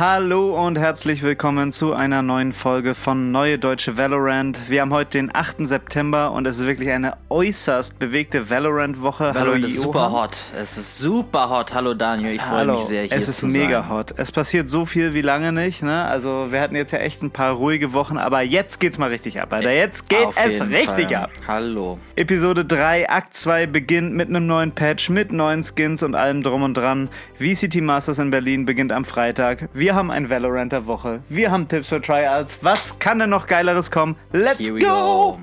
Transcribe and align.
Hallo 0.00 0.66
und 0.66 0.78
herzlich 0.78 1.22
willkommen 1.22 1.72
zu 1.72 1.92
einer 1.92 2.22
neuen 2.22 2.54
Folge 2.54 2.94
von 2.94 3.32
Neue 3.32 3.58
Deutsche 3.58 3.98
Valorant. 3.98 4.70
Wir 4.70 4.80
haben 4.80 4.94
heute 4.94 5.18
den 5.18 5.30
8. 5.30 5.66
September 5.66 6.32
und 6.32 6.46
es 6.46 6.58
ist 6.58 6.66
wirklich 6.66 6.90
eine 6.90 7.18
äußerst 7.28 7.98
bewegte 7.98 8.48
Valorant-Woche. 8.48 9.34
Hallo, 9.34 9.52
ist 9.52 9.76
super 9.76 10.10
hot. 10.10 10.38
Es 10.58 10.78
ist 10.78 10.96
super 10.96 11.50
hot. 11.50 11.74
Hallo 11.74 11.92
Daniel, 11.92 12.36
ich 12.36 12.40
freue 12.40 12.64
mich 12.64 12.80
sehr 12.84 13.02
hier 13.02 13.12
Es 13.12 13.28
ist 13.28 13.42
mega 13.42 13.82
sein. 13.82 13.90
hot. 13.90 14.14
Es 14.16 14.32
passiert 14.32 14.70
so 14.70 14.86
viel 14.86 15.12
wie 15.12 15.20
lange 15.20 15.52
nicht. 15.52 15.82
Ne? 15.82 16.06
Also 16.06 16.46
wir 16.50 16.62
hatten 16.62 16.76
jetzt 16.76 16.92
ja 16.92 17.00
echt 17.00 17.22
ein 17.22 17.30
paar 17.30 17.52
ruhige 17.52 17.92
Wochen, 17.92 18.16
aber 18.16 18.40
jetzt 18.40 18.80
geht's 18.80 18.96
mal 18.96 19.10
richtig 19.10 19.38
ab, 19.38 19.52
Alter. 19.52 19.70
Jetzt 19.70 20.08
geht 20.08 20.24
Auf 20.24 20.34
es 20.38 20.62
richtig 20.62 21.10
Fall. 21.10 21.24
ab. 21.24 21.30
Hallo. 21.46 21.98
Episode 22.16 22.64
3, 22.64 23.10
Akt 23.10 23.34
2 23.34 23.66
beginnt 23.66 24.14
mit 24.14 24.30
einem 24.30 24.46
neuen 24.46 24.72
Patch, 24.72 25.10
mit 25.10 25.30
neuen 25.30 25.62
Skins 25.62 26.02
und 26.02 26.14
allem 26.14 26.42
drum 26.42 26.62
und 26.62 26.72
dran. 26.72 27.10
VCT 27.38 27.82
Masters 27.82 28.18
in 28.18 28.30
Berlin 28.30 28.64
beginnt 28.64 28.92
am 28.92 29.04
Freitag. 29.04 29.68
Wir 29.74 29.89
wir 29.90 29.96
haben 29.96 30.12
ein 30.12 30.30
Valorant 30.30 30.70
der 30.70 30.86
Woche. 30.86 31.20
Wir 31.28 31.50
haben 31.50 31.66
Tipps 31.66 31.88
für 31.88 32.00
Tryouts. 32.00 32.58
Was 32.62 32.96
kann 33.00 33.18
denn 33.18 33.30
noch 33.30 33.48
geileres 33.48 33.90
kommen? 33.90 34.14
Let's 34.30 34.68
go! 34.68 34.78
go. 34.78 35.40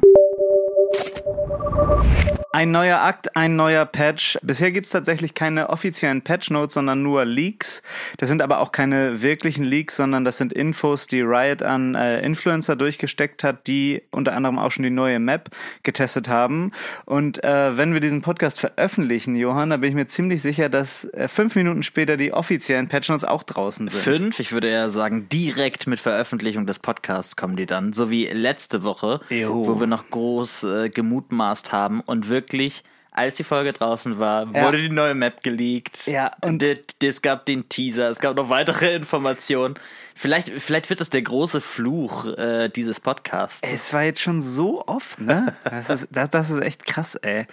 Ein 2.53 2.71
neuer 2.71 3.01
Akt, 3.01 3.35
ein 3.35 3.57
neuer 3.57 3.85
Patch. 3.85 4.37
Bisher 4.41 4.71
gibt 4.71 4.85
es 4.85 4.91
tatsächlich 4.91 5.33
keine 5.33 5.69
offiziellen 5.69 6.21
Patch-Notes, 6.21 6.75
sondern 6.75 7.03
nur 7.03 7.25
Leaks. 7.25 7.81
Das 8.17 8.29
sind 8.29 8.41
aber 8.41 8.59
auch 8.59 8.71
keine 8.71 9.21
wirklichen 9.21 9.65
Leaks, 9.65 9.97
sondern 9.97 10.23
das 10.23 10.37
sind 10.37 10.53
Infos, 10.53 11.07
die 11.07 11.21
Riot 11.21 11.61
an 11.61 11.95
äh, 11.95 12.21
Influencer 12.21 12.77
durchgesteckt 12.77 13.43
hat, 13.43 13.67
die 13.67 14.01
unter 14.11 14.33
anderem 14.33 14.59
auch 14.59 14.71
schon 14.71 14.83
die 14.83 14.89
neue 14.89 15.19
Map 15.19 15.49
getestet 15.83 16.29
haben. 16.29 16.71
Und 17.05 17.43
äh, 17.43 17.75
wenn 17.75 17.93
wir 17.93 17.99
diesen 17.99 18.21
Podcast 18.21 18.61
veröffentlichen, 18.61 19.35
Johann, 19.35 19.69
da 19.69 19.77
bin 19.77 19.89
ich 19.89 19.95
mir 19.95 20.07
ziemlich 20.07 20.41
sicher, 20.41 20.69
dass 20.69 21.03
äh, 21.05 21.27
fünf 21.27 21.55
Minuten 21.55 21.83
später 21.83 22.15
die 22.15 22.31
offiziellen 22.31 22.87
Patch-Notes 22.87 23.25
auch 23.25 23.43
draußen 23.43 23.89
sind. 23.89 24.01
Fünf? 24.01 24.39
Ich 24.39 24.53
würde 24.53 24.69
eher 24.69 24.89
sagen, 24.89 25.27
direkt 25.29 25.85
mit 25.85 25.99
Veröffentlichung 25.99 26.65
des 26.65 26.79
Podcasts 26.79 27.35
kommen 27.35 27.57
die 27.57 27.65
dann. 27.65 27.91
So 27.91 28.09
wie 28.09 28.27
letzte 28.27 28.83
Woche, 28.83 29.19
Ejo. 29.29 29.67
wo 29.67 29.79
wir 29.81 29.87
noch 29.87 30.09
groß 30.09 30.63
äh, 30.63 30.89
gemutmaßt 30.89 31.73
haben 31.73 31.99
und 32.01 32.29
wirklich 32.29 32.36
wirklich, 32.37 32.83
als 33.17 33.35
die 33.35 33.43
Folge 33.43 33.73
draußen 33.73 34.19
war, 34.19 34.47
ja. 34.53 34.63
wurde 34.63 34.81
die 34.81 34.89
neue 34.89 35.15
Map 35.15 35.43
geleakt. 35.43 36.07
Ja. 36.07 36.31
Und 36.41 36.63
es 37.01 37.21
gab 37.21 37.45
den 37.45 37.69
Teaser, 37.69 38.09
es 38.09 38.19
gab 38.19 38.35
noch 38.35 38.49
weitere 38.49 38.95
Informationen. 38.95 39.75
Vielleicht, 40.19 40.49
vielleicht 40.49 40.89
wird 40.89 40.99
das 40.99 41.11
der 41.11 41.21
große 41.21 41.61
Fluch 41.61 42.25
äh, 42.25 42.69
dieses 42.69 42.99
Podcasts. 42.99 43.61
Es 43.61 43.93
war 43.93 44.01
jetzt 44.01 44.19
schon 44.19 44.41
so 44.41 44.83
oft, 44.87 45.21
ne? 45.21 45.53
Das 45.63 45.89
ist, 45.89 46.07
das, 46.11 46.29
das 46.31 46.49
ist 46.49 46.61
echt 46.61 46.87
krass, 46.87 47.13
ey. 47.15 47.45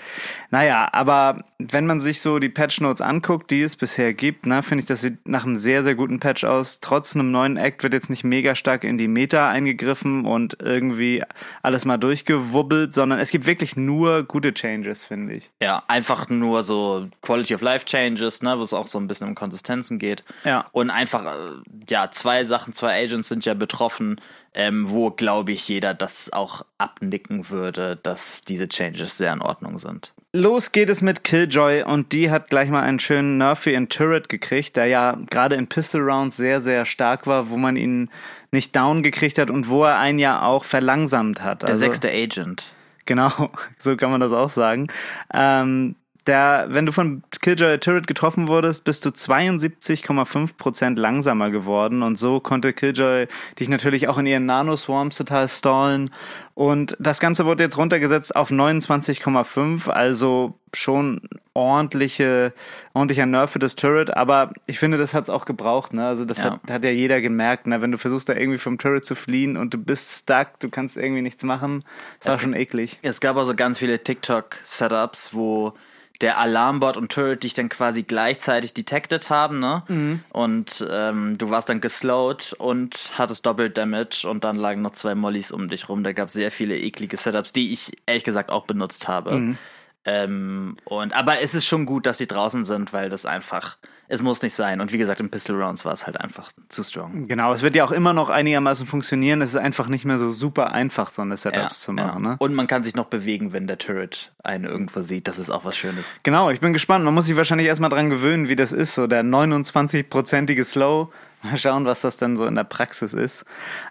Naja, 0.50 0.88
aber 0.92 1.44
wenn 1.58 1.84
man 1.84 2.00
sich 2.00 2.22
so 2.22 2.38
die 2.38 2.48
Patch 2.48 2.80
Notes 2.80 3.02
anguckt, 3.02 3.50
die 3.50 3.60
es 3.60 3.76
bisher 3.76 4.14
gibt, 4.14 4.46
ne, 4.46 4.62
finde 4.62 4.80
ich, 4.80 4.86
das 4.86 5.02
sieht 5.02 5.28
nach 5.28 5.44
einem 5.44 5.56
sehr, 5.56 5.82
sehr 5.82 5.94
guten 5.94 6.20
Patch 6.20 6.44
aus. 6.44 6.80
Trotz 6.80 7.14
einem 7.14 7.30
neuen 7.30 7.58
Act 7.58 7.82
wird 7.82 7.92
jetzt 7.92 8.08
nicht 8.08 8.24
mega 8.24 8.54
stark 8.54 8.84
in 8.84 8.96
die 8.96 9.08
Meta 9.08 9.50
eingegriffen 9.50 10.24
und 10.24 10.56
irgendwie 10.58 11.22
alles 11.62 11.84
mal 11.84 11.98
durchgewubbelt, 11.98 12.94
sondern 12.94 13.18
es 13.18 13.30
gibt 13.30 13.44
wirklich 13.44 13.76
nur 13.76 14.22
gute 14.22 14.54
Changes, 14.54 15.04
finde 15.04 15.34
ich. 15.34 15.50
Ja, 15.62 15.82
einfach 15.86 16.28
nur 16.28 16.62
so 16.62 17.08
Quality 17.22 17.54
of 17.54 17.60
Life 17.60 17.86
Changes, 17.86 18.42
ne, 18.42 18.58
wo 18.58 18.62
es 18.62 18.74
auch 18.74 18.88
so 18.88 18.98
ein 18.98 19.06
bisschen 19.06 19.28
um 19.28 19.34
Konsistenzen 19.34 19.98
geht. 19.98 20.24
Ja. 20.44 20.66
Und 20.72 20.90
einfach, 20.90 21.24
äh, 21.24 21.62
ja, 21.88 22.10
zwei 22.10 22.44
Sachen 22.44 22.54
Sachen, 22.54 22.72
zwei 22.72 23.02
Agents 23.02 23.28
sind 23.28 23.44
ja 23.44 23.54
betroffen, 23.54 24.20
ähm, 24.54 24.88
wo, 24.88 25.10
glaube 25.10 25.50
ich, 25.50 25.66
jeder 25.66 25.92
das 25.92 26.32
auch 26.32 26.64
abnicken 26.78 27.50
würde, 27.50 27.98
dass 28.00 28.42
diese 28.42 28.68
Changes 28.68 29.18
sehr 29.18 29.32
in 29.32 29.42
Ordnung 29.42 29.78
sind. 29.78 30.12
Los 30.32 30.70
geht 30.70 30.88
es 30.88 31.02
mit 31.02 31.24
Killjoy 31.24 31.82
und 31.82 32.12
die 32.12 32.30
hat 32.30 32.48
gleich 32.48 32.70
mal 32.70 32.82
einen 32.82 33.00
schönen 33.00 33.38
Nerf 33.38 33.60
für 33.60 33.72
ihren 33.72 33.88
Turret 33.88 34.28
gekriegt, 34.28 34.76
der 34.76 34.86
ja 34.86 35.18
gerade 35.30 35.56
in 35.56 35.66
Pistol 35.66 36.02
Rounds 36.02 36.36
sehr, 36.36 36.60
sehr 36.60 36.86
stark 36.86 37.26
war, 37.26 37.50
wo 37.50 37.56
man 37.56 37.76
ihn 37.76 38.08
nicht 38.52 38.74
down 38.74 39.02
gekriegt 39.02 39.38
hat 39.38 39.50
und 39.50 39.68
wo 39.68 39.84
er 39.84 39.98
einen 39.98 40.18
ja 40.18 40.42
auch 40.42 40.64
verlangsamt 40.64 41.42
hat. 41.42 41.62
Der 41.62 41.70
also, 41.70 41.80
sechste 41.80 42.08
Agent. 42.08 42.72
Genau, 43.06 43.30
so 43.78 43.96
kann 43.96 44.10
man 44.10 44.20
das 44.20 44.32
auch 44.32 44.50
sagen. 44.50 44.88
Ähm, 45.32 45.96
der, 46.26 46.66
wenn 46.70 46.86
du 46.86 46.92
von 46.92 47.22
Killjoy 47.40 47.78
Turret 47.78 48.06
getroffen 48.06 48.48
wurdest, 48.48 48.84
bist 48.84 49.04
du 49.04 49.10
72,5% 49.10 50.98
langsamer 50.98 51.50
geworden 51.50 52.02
und 52.02 52.16
so 52.16 52.40
konnte 52.40 52.72
Killjoy 52.72 53.26
dich 53.58 53.68
natürlich 53.68 54.08
auch 54.08 54.18
in 54.18 54.26
ihren 54.26 54.46
Nano-Swarms 54.46 55.16
total 55.16 55.48
stallen 55.48 56.10
und 56.54 56.96
das 57.00 57.20
Ganze 57.20 57.46
wurde 57.46 57.64
jetzt 57.64 57.76
runtergesetzt 57.76 58.34
auf 58.36 58.50
29,5, 58.50 59.90
also 59.90 60.54
schon 60.72 61.20
ordentliche, 61.52 62.52
ordentlicher 62.94 63.26
Nerf 63.26 63.50
für 63.50 63.58
das 63.58 63.76
Turret, 63.76 64.16
aber 64.16 64.52
ich 64.66 64.78
finde, 64.78 64.96
das 64.96 65.14
hat 65.14 65.24
es 65.24 65.30
auch 65.30 65.44
gebraucht, 65.44 65.92
ne? 65.92 66.06
Also 66.06 66.24
das 66.24 66.38
ja. 66.38 66.52
Hat, 66.52 66.70
hat 66.70 66.84
ja 66.84 66.90
jeder 66.90 67.20
gemerkt, 67.20 67.66
ne? 67.66 67.82
Wenn 67.82 67.92
du 67.92 67.98
versuchst, 67.98 68.28
da 68.28 68.34
irgendwie 68.34 68.58
vom 68.58 68.78
Turret 68.78 69.04
zu 69.04 69.14
fliehen 69.14 69.56
und 69.56 69.74
du 69.74 69.78
bist 69.78 70.22
stuck, 70.22 70.58
du 70.60 70.68
kannst 70.68 70.96
irgendwie 70.96 71.22
nichts 71.22 71.42
machen, 71.42 71.84
das 72.20 72.34
war 72.34 72.40
schon 72.40 72.54
eklig. 72.54 72.98
Es 73.02 73.20
gab 73.20 73.36
also 73.36 73.54
ganz 73.54 73.78
viele 73.78 74.02
TikTok-Setups, 74.02 75.34
wo 75.34 75.74
der 76.20 76.38
Alarmbot 76.38 76.96
und 76.96 77.10
Turret 77.10 77.42
dich 77.42 77.54
dann 77.54 77.68
quasi 77.68 78.04
gleichzeitig 78.04 78.72
detected 78.72 79.30
haben, 79.30 79.58
ne? 79.58 79.82
Mhm. 79.88 80.20
Und 80.30 80.86
ähm, 80.88 81.36
du 81.38 81.50
warst 81.50 81.68
dann 81.68 81.80
geslowed 81.80 82.54
und 82.58 83.12
hattest 83.18 83.44
doppelt 83.46 83.76
Damage 83.76 84.28
und 84.28 84.44
dann 84.44 84.56
lagen 84.56 84.82
noch 84.82 84.92
zwei 84.92 85.14
Mollys 85.14 85.50
um 85.50 85.68
dich 85.68 85.88
rum. 85.88 86.04
Da 86.04 86.12
gab 86.12 86.28
es 86.28 86.34
sehr 86.34 86.52
viele 86.52 86.78
eklige 86.78 87.16
Setups, 87.16 87.52
die 87.52 87.72
ich 87.72 87.92
ehrlich 88.06 88.24
gesagt 88.24 88.50
auch 88.50 88.66
benutzt 88.66 89.08
habe. 89.08 89.32
Mhm. 89.32 89.58
Ähm, 90.06 90.76
und 90.84 91.14
aber 91.14 91.40
es 91.40 91.54
ist 91.54 91.66
schon 91.66 91.86
gut, 91.86 92.06
dass 92.06 92.18
sie 92.18 92.26
draußen 92.26 92.64
sind, 92.64 92.92
weil 92.92 93.08
das 93.08 93.26
einfach 93.26 93.78
es 94.08 94.22
muss 94.22 94.42
nicht 94.42 94.54
sein. 94.54 94.80
Und 94.80 94.92
wie 94.92 94.98
gesagt, 94.98 95.20
im 95.20 95.30
Pistol 95.30 95.60
Rounds 95.60 95.84
war 95.84 95.92
es 95.92 96.06
halt 96.06 96.20
einfach 96.20 96.52
zu 96.68 96.82
strong. 96.82 97.26
Genau, 97.26 97.52
es 97.52 97.62
wird 97.62 97.74
ja 97.74 97.84
auch 97.84 97.90
immer 97.90 98.12
noch 98.12 98.28
einigermaßen 98.28 98.86
funktionieren. 98.86 99.40
Es 99.40 99.50
ist 99.50 99.56
einfach 99.56 99.88
nicht 99.88 100.04
mehr 100.04 100.18
so 100.18 100.30
super 100.30 100.72
einfach, 100.72 101.10
so 101.10 101.22
eine 101.22 101.36
Setups 101.36 101.62
ja, 101.62 101.70
zu 101.70 101.92
machen. 101.92 102.24
Ja. 102.24 102.30
Ne? 102.30 102.36
Und 102.38 102.54
man 102.54 102.66
kann 102.66 102.84
sich 102.84 102.94
noch 102.94 103.06
bewegen, 103.06 103.52
wenn 103.52 103.66
der 103.66 103.78
Turret 103.78 104.32
einen 104.42 104.64
irgendwo 104.64 105.00
sieht. 105.00 105.26
Das 105.26 105.38
ist 105.38 105.50
auch 105.50 105.64
was 105.64 105.76
Schönes. 105.76 106.18
Genau, 106.22 106.50
ich 106.50 106.60
bin 106.60 106.72
gespannt. 106.72 107.04
Man 107.04 107.14
muss 107.14 107.26
sich 107.26 107.36
wahrscheinlich 107.36 107.66
erstmal 107.66 107.90
dran 107.90 108.10
gewöhnen, 108.10 108.48
wie 108.48 108.56
das 108.56 108.72
ist. 108.72 108.94
So 108.94 109.06
der 109.06 109.22
29-prozentige 109.22 110.64
Slow 110.64 111.10
Mal 111.44 111.58
schauen, 111.58 111.84
was 111.84 112.00
das 112.00 112.16
denn 112.16 112.36
so 112.36 112.46
in 112.46 112.54
der 112.54 112.64
Praxis 112.64 113.12
ist. 113.12 113.44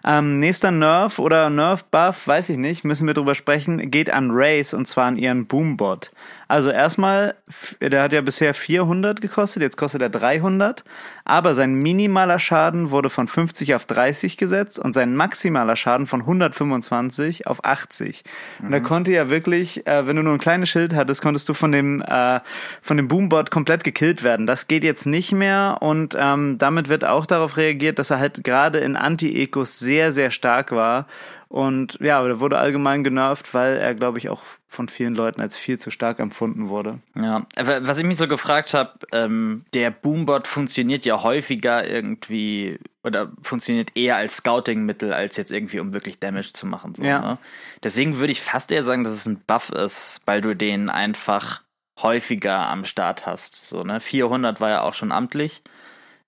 Ähm, 0.04 0.40
nächster 0.40 0.72
Nerf 0.72 1.20
oder 1.20 1.50
Nerf-Buff, 1.50 2.26
weiß 2.26 2.48
ich 2.48 2.56
nicht, 2.56 2.84
müssen 2.84 3.06
wir 3.06 3.14
drüber 3.14 3.36
sprechen, 3.36 3.92
geht 3.92 4.10
an 4.10 4.30
Race 4.32 4.74
und 4.74 4.86
zwar 4.86 5.06
an 5.06 5.16
ihren 5.16 5.46
Boombot. 5.46 6.10
Also 6.48 6.70
erstmal, 6.70 7.34
der 7.80 8.02
hat 8.02 8.12
ja 8.12 8.20
bisher 8.20 8.54
400 8.54 9.20
gekostet, 9.20 9.62
jetzt 9.62 9.76
kostet 9.76 10.02
er 10.02 10.10
300, 10.10 10.84
aber 11.24 11.54
sein 11.54 11.74
minimaler 11.74 12.38
Schaden 12.38 12.90
wurde 12.90 13.10
von 13.10 13.28
50 13.28 13.74
auf 13.74 13.86
30 13.86 14.36
gesetzt 14.36 14.78
und 14.78 14.92
sein 14.92 15.16
maximaler 15.16 15.76
Schaden 15.76 16.06
von 16.06 16.20
125 16.20 17.46
auf 17.46 17.64
80. 17.64 18.24
Mhm. 18.60 18.66
Und 18.66 18.72
er 18.72 18.80
konnte 18.82 19.12
ja 19.12 19.30
wirklich, 19.30 19.86
äh, 19.86 20.06
wenn 20.06 20.16
du 20.16 20.22
nur 20.22 20.34
ein 20.34 20.38
kleines 20.38 20.68
Schild 20.68 20.94
hattest, 20.94 21.22
konntest 21.22 21.48
du 21.48 21.54
von 21.54 21.72
dem, 21.72 22.02
äh, 22.02 22.40
von 22.82 22.96
dem 22.96 23.08
Boombot 23.08 23.50
komplett 23.50 23.84
gekillt 23.84 24.22
werden. 24.22 24.46
Das 24.46 24.68
geht 24.68 24.84
jetzt 24.84 25.06
nicht 25.06 25.32
mehr 25.32 25.78
und 25.80 26.16
ähm, 26.18 26.58
damit 26.58 26.88
wird 26.88 27.04
auch 27.04 27.26
darauf 27.26 27.56
reagiert, 27.56 27.98
dass 27.98 28.10
er 28.10 28.18
halt 28.18 28.44
gerade 28.44 28.78
in 28.78 28.96
Anti-Ecos 28.96 29.78
sehr, 29.78 30.12
sehr 30.12 30.30
stark 30.30 30.72
war 30.72 31.06
und 31.54 31.98
ja, 32.00 32.18
aber 32.18 32.26
der 32.26 32.40
wurde 32.40 32.58
allgemein 32.58 33.04
genervt, 33.04 33.54
weil 33.54 33.76
er, 33.76 33.94
glaube 33.94 34.18
ich, 34.18 34.28
auch 34.28 34.42
von 34.66 34.88
vielen 34.88 35.14
Leuten 35.14 35.40
als 35.40 35.56
viel 35.56 35.78
zu 35.78 35.92
stark 35.92 36.18
empfunden 36.18 36.68
wurde. 36.68 36.98
Ja, 37.14 37.46
was 37.56 37.98
ich 37.98 38.04
mich 38.04 38.16
so 38.16 38.26
gefragt 38.26 38.74
habe, 38.74 38.90
ähm, 39.12 39.64
der 39.72 39.92
Boombot 39.92 40.48
funktioniert 40.48 41.04
ja 41.04 41.22
häufiger 41.22 41.88
irgendwie 41.88 42.80
oder 43.04 43.30
funktioniert 43.42 43.96
eher 43.96 44.16
als 44.16 44.38
Scouting-Mittel, 44.38 45.12
als 45.12 45.36
jetzt 45.36 45.52
irgendwie, 45.52 45.78
um 45.78 45.94
wirklich 45.94 46.18
Damage 46.18 46.54
zu 46.54 46.66
machen. 46.66 46.96
So, 46.96 47.04
ja. 47.04 47.20
Ne? 47.20 47.38
Deswegen 47.84 48.18
würde 48.18 48.32
ich 48.32 48.40
fast 48.40 48.72
eher 48.72 48.82
sagen, 48.82 49.04
dass 49.04 49.12
es 49.12 49.26
ein 49.26 49.40
Buff 49.46 49.70
ist, 49.70 50.22
weil 50.26 50.40
du 50.40 50.56
den 50.56 50.90
einfach 50.90 51.62
häufiger 52.02 52.68
am 52.68 52.84
Start 52.84 53.26
hast. 53.26 53.68
So, 53.68 53.82
ne? 53.82 54.00
400 54.00 54.60
war 54.60 54.70
ja 54.70 54.80
auch 54.82 54.94
schon 54.94 55.12
amtlich. 55.12 55.62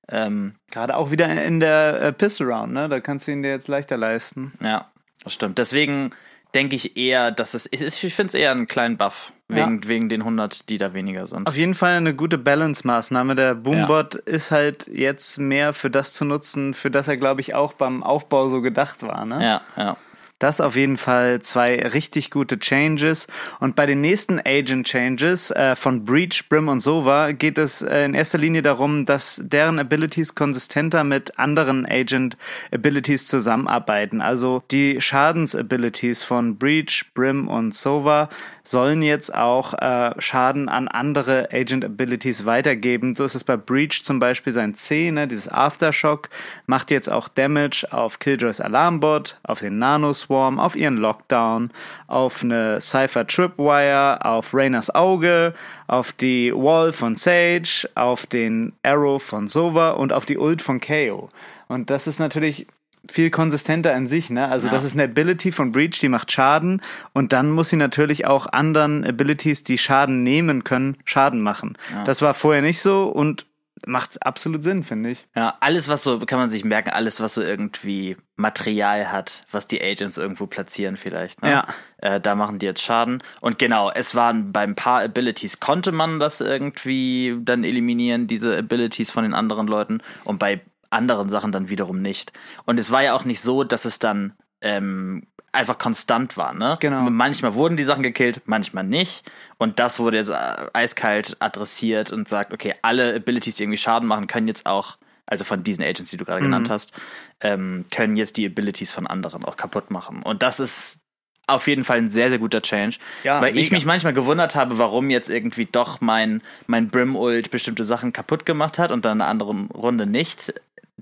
Ähm, 0.08 0.54
Gerade 0.70 0.96
auch 0.96 1.10
wieder 1.10 1.28
in 1.42 1.58
der 1.58 2.00
äh, 2.00 2.12
Pistol 2.12 2.52
Round, 2.52 2.72
ne? 2.72 2.88
Da 2.88 3.00
kannst 3.00 3.26
du 3.26 3.32
ihn 3.32 3.42
dir 3.42 3.50
jetzt 3.50 3.66
leichter 3.66 3.96
leisten. 3.96 4.52
Ja, 4.62 4.88
das 5.26 5.34
stimmt. 5.34 5.58
Deswegen 5.58 6.12
denke 6.54 6.76
ich 6.76 6.96
eher, 6.96 7.32
dass 7.32 7.54
es 7.54 7.66
ist. 7.66 8.02
Ich 8.02 8.14
finde 8.14 8.28
es 8.28 8.34
eher 8.34 8.52
einen 8.52 8.66
kleinen 8.66 8.96
Buff. 8.96 9.32
Wegen, 9.48 9.82
ja. 9.82 9.88
wegen 9.88 10.08
den 10.08 10.22
100, 10.22 10.68
die 10.68 10.78
da 10.78 10.92
weniger 10.92 11.26
sind. 11.26 11.48
Auf 11.48 11.56
jeden 11.56 11.74
Fall 11.74 11.96
eine 11.96 12.14
gute 12.14 12.36
Balance-Maßnahme. 12.36 13.36
Der 13.36 13.54
Boombot 13.54 14.14
ja. 14.14 14.20
ist 14.24 14.50
halt 14.50 14.88
jetzt 14.88 15.38
mehr 15.38 15.72
für 15.72 15.88
das 15.88 16.12
zu 16.14 16.24
nutzen, 16.24 16.74
für 16.74 16.90
das 16.90 17.06
er, 17.06 17.16
glaube 17.16 17.42
ich, 17.42 17.54
auch 17.54 17.72
beim 17.72 18.02
Aufbau 18.02 18.48
so 18.48 18.60
gedacht 18.60 19.04
war. 19.04 19.24
Ne? 19.24 19.44
Ja, 19.44 19.60
ja. 19.76 19.96
Das 20.38 20.60
auf 20.60 20.76
jeden 20.76 20.98
Fall 20.98 21.40
zwei 21.40 21.78
richtig 21.78 22.30
gute 22.30 22.58
Changes. 22.58 23.26
Und 23.58 23.74
bei 23.74 23.86
den 23.86 24.02
nächsten 24.02 24.38
Agent 24.38 24.86
Changes 24.86 25.50
äh, 25.50 25.74
von 25.76 26.04
Breach, 26.04 26.50
Brim 26.50 26.68
und 26.68 26.80
Sova 26.80 27.32
geht 27.32 27.56
es 27.56 27.80
äh, 27.80 28.04
in 28.04 28.12
erster 28.12 28.36
Linie 28.36 28.60
darum, 28.60 29.06
dass 29.06 29.40
deren 29.42 29.78
Abilities 29.78 30.34
konsistenter 30.34 31.04
mit 31.04 31.38
anderen 31.38 31.86
Agent 31.86 32.36
Abilities 32.70 33.28
zusammenarbeiten. 33.28 34.20
Also 34.20 34.62
die 34.70 35.00
Schadens-Abilities 35.00 36.22
von 36.22 36.58
Breach, 36.58 37.06
Brim 37.14 37.48
und 37.48 37.74
Sova 37.74 38.28
sollen 38.62 39.00
jetzt 39.00 39.34
auch 39.34 39.72
äh, 39.74 40.20
Schaden 40.20 40.68
an 40.68 40.88
andere 40.88 41.48
Agent 41.50 41.84
Abilities 41.84 42.44
weitergeben. 42.44 43.14
So 43.14 43.24
ist 43.24 43.36
es 43.36 43.44
bei 43.44 43.56
Breach 43.56 44.02
zum 44.02 44.18
Beispiel 44.18 44.52
sein 44.52 44.74
C, 44.74 45.10
ne, 45.10 45.28
dieses 45.28 45.48
Aftershock, 45.48 46.28
macht 46.66 46.90
jetzt 46.90 47.08
auch 47.08 47.28
Damage 47.28 47.86
auf 47.90 48.18
Killjoys 48.18 48.60
Alarmbot, 48.60 49.38
auf 49.44 49.60
den 49.60 49.78
Nanos 49.78 50.25
Swarm, 50.26 50.58
auf 50.58 50.76
ihren 50.76 50.96
Lockdown, 50.96 51.70
auf 52.08 52.42
eine 52.42 52.80
Cypher 52.80 53.26
Tripwire, 53.26 54.24
auf 54.24 54.52
Rayners 54.52 54.94
Auge, 54.94 55.54
auf 55.86 56.12
die 56.12 56.52
Wall 56.52 56.92
von 56.92 57.16
Sage, 57.16 57.88
auf 57.94 58.26
den 58.26 58.72
Arrow 58.82 59.22
von 59.22 59.48
Sova 59.48 59.90
und 59.90 60.12
auf 60.12 60.26
die 60.26 60.38
Ult 60.38 60.62
von 60.62 60.80
KO. 60.80 61.28
Und 61.68 61.90
das 61.90 62.06
ist 62.06 62.18
natürlich 62.18 62.66
viel 63.08 63.30
konsistenter 63.30 63.94
in 63.94 64.08
sich, 64.08 64.30
ne? 64.30 64.48
Also 64.48 64.66
ja. 64.66 64.72
das 64.72 64.84
ist 64.84 64.94
eine 64.94 65.04
Ability 65.04 65.52
von 65.52 65.70
Breach, 65.70 66.00
die 66.00 66.08
macht 66.08 66.32
Schaden 66.32 66.82
und 67.12 67.32
dann 67.32 67.50
muss 67.50 67.68
sie 67.68 67.76
natürlich 67.76 68.26
auch 68.26 68.48
anderen 68.52 69.04
Abilities, 69.04 69.62
die 69.62 69.78
Schaden 69.78 70.24
nehmen 70.24 70.64
können, 70.64 70.96
Schaden 71.04 71.40
machen. 71.40 71.78
Ja. 71.92 72.02
Das 72.02 72.20
war 72.20 72.34
vorher 72.34 72.62
nicht 72.62 72.80
so 72.80 73.04
und 73.04 73.46
macht 73.84 74.24
absolut 74.24 74.62
Sinn, 74.62 74.84
finde 74.84 75.10
ich. 75.10 75.26
Ja, 75.34 75.56
alles, 75.60 75.88
was 75.88 76.02
so, 76.02 76.18
kann 76.20 76.38
man 76.38 76.50
sich 76.50 76.64
merken, 76.64 76.90
alles, 76.90 77.20
was 77.20 77.34
so 77.34 77.42
irgendwie 77.42 78.16
Material 78.36 79.12
hat, 79.12 79.42
was 79.50 79.66
die 79.66 79.82
Agents 79.82 80.16
irgendwo 80.16 80.46
platzieren 80.46 80.96
vielleicht. 80.96 81.42
Ne? 81.42 81.50
Ja. 81.50 81.66
Äh, 81.98 82.20
da 82.20 82.34
machen 82.34 82.58
die 82.58 82.66
jetzt 82.66 82.82
Schaden. 82.82 83.22
Und 83.40 83.58
genau, 83.58 83.90
es 83.90 84.14
waren 84.14 84.52
beim 84.52 84.74
paar 84.74 85.02
Abilities 85.02 85.60
konnte 85.60 85.92
man 85.92 86.18
das 86.18 86.40
irgendwie 86.40 87.36
dann 87.42 87.64
eliminieren, 87.64 88.26
diese 88.26 88.56
Abilities 88.56 89.10
von 89.10 89.24
den 89.24 89.34
anderen 89.34 89.66
Leuten. 89.66 90.00
Und 90.24 90.38
bei 90.38 90.62
anderen 90.90 91.28
Sachen 91.28 91.52
dann 91.52 91.68
wiederum 91.68 92.00
nicht. 92.00 92.32
Und 92.64 92.78
es 92.78 92.90
war 92.90 93.02
ja 93.02 93.14
auch 93.14 93.24
nicht 93.24 93.40
so, 93.40 93.64
dass 93.64 93.84
es 93.84 93.98
dann 93.98 94.32
ähm, 94.66 95.22
einfach 95.52 95.78
konstant 95.78 96.36
war. 96.36 96.52
Ne? 96.52 96.76
Genau. 96.80 97.08
Manchmal 97.10 97.54
wurden 97.54 97.76
die 97.76 97.84
Sachen 97.84 98.02
gekillt, 98.02 98.42
manchmal 98.44 98.84
nicht. 98.84 99.24
Und 99.58 99.78
das 99.78 99.98
wurde 99.98 100.18
jetzt 100.18 100.28
äh, 100.28 100.34
eiskalt 100.72 101.36
adressiert 101.40 102.12
und 102.12 102.28
sagt, 102.28 102.52
okay, 102.52 102.74
alle 102.82 103.14
Abilities, 103.14 103.56
die 103.56 103.62
irgendwie 103.62 103.78
Schaden 103.78 104.08
machen, 104.08 104.26
können 104.26 104.48
jetzt 104.48 104.66
auch, 104.66 104.98
also 105.24 105.44
von 105.44 105.62
diesen 105.62 105.82
Agents, 105.82 106.10
die 106.10 106.16
du 106.16 106.24
gerade 106.24 106.40
mhm. 106.40 106.46
genannt 106.46 106.70
hast, 106.70 106.92
ähm, 107.40 107.84
können 107.90 108.16
jetzt 108.16 108.36
die 108.36 108.46
Abilities 108.46 108.90
von 108.90 109.06
anderen 109.06 109.44
auch 109.44 109.56
kaputt 109.56 109.90
machen. 109.90 110.22
Und 110.22 110.42
das 110.42 110.60
ist 110.60 111.00
auf 111.46 111.68
jeden 111.68 111.84
Fall 111.84 111.98
ein 111.98 112.10
sehr, 112.10 112.28
sehr 112.28 112.40
guter 112.40 112.60
Change. 112.60 112.96
Ja, 113.22 113.40
weil 113.40 113.52
mega. 113.52 113.60
ich 113.60 113.70
mich 113.70 113.86
manchmal 113.86 114.12
gewundert 114.12 114.56
habe, 114.56 114.78
warum 114.78 115.10
jetzt 115.10 115.30
irgendwie 115.30 115.64
doch 115.64 116.00
mein, 116.00 116.42
mein 116.66 116.88
Brim-Ult 116.88 117.52
bestimmte 117.52 117.84
Sachen 117.84 118.12
kaputt 118.12 118.46
gemacht 118.46 118.78
hat 118.80 118.90
und 118.90 119.04
dann 119.04 119.18
in 119.18 119.22
einer 119.22 119.30
anderen 119.30 119.66
Runde 119.70 120.06
nicht. 120.06 120.52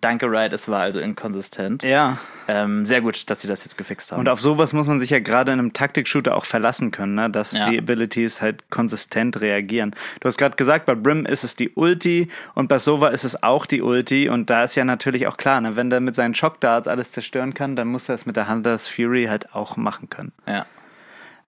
Danke, 0.04 0.26
Riot, 0.26 0.52
es 0.52 0.68
war 0.68 0.82
also 0.82 1.00
inkonsistent. 1.00 1.82
Ja. 1.82 2.18
Ähm, 2.46 2.84
sehr 2.84 3.00
gut, 3.00 3.30
dass 3.30 3.40
sie 3.40 3.48
das 3.48 3.64
jetzt 3.64 3.78
gefixt 3.78 4.12
haben. 4.12 4.20
Und 4.20 4.28
auf 4.28 4.38
sowas 4.38 4.74
muss 4.74 4.86
man 4.86 5.00
sich 5.00 5.08
ja 5.08 5.18
gerade 5.18 5.52
in 5.52 5.58
einem 5.58 5.72
Taktik-Shooter 5.72 6.36
auch 6.36 6.44
verlassen 6.44 6.90
können, 6.90 7.14
ne? 7.14 7.30
dass 7.30 7.52
ja. 7.52 7.70
die 7.70 7.78
Abilities 7.78 8.42
halt 8.42 8.68
konsistent 8.68 9.40
reagieren. 9.40 9.94
Du 10.20 10.28
hast 10.28 10.36
gerade 10.36 10.56
gesagt, 10.56 10.84
bei 10.84 10.94
Brim 10.94 11.24
ist 11.24 11.42
es 11.42 11.56
die 11.56 11.70
Ulti 11.70 12.28
und 12.54 12.68
bei 12.68 12.78
Sova 12.78 13.08
ist 13.08 13.24
es 13.24 13.42
auch 13.42 13.64
die 13.64 13.80
Ulti 13.80 14.28
und 14.28 14.50
da 14.50 14.64
ist 14.64 14.74
ja 14.74 14.84
natürlich 14.84 15.26
auch 15.26 15.38
klar, 15.38 15.62
ne? 15.62 15.74
wenn 15.76 15.88
der 15.88 16.00
mit 16.00 16.14
seinen 16.14 16.34
Shockdarts 16.34 16.86
alles 16.86 17.12
zerstören 17.12 17.54
kann, 17.54 17.74
dann 17.74 17.88
muss 17.88 18.10
er 18.10 18.16
es 18.16 18.26
mit 18.26 18.36
der 18.36 18.50
Hunters 18.50 18.86
Fury 18.86 19.24
halt 19.24 19.54
auch 19.54 19.78
machen 19.78 20.10
können. 20.10 20.32
Ja. 20.46 20.66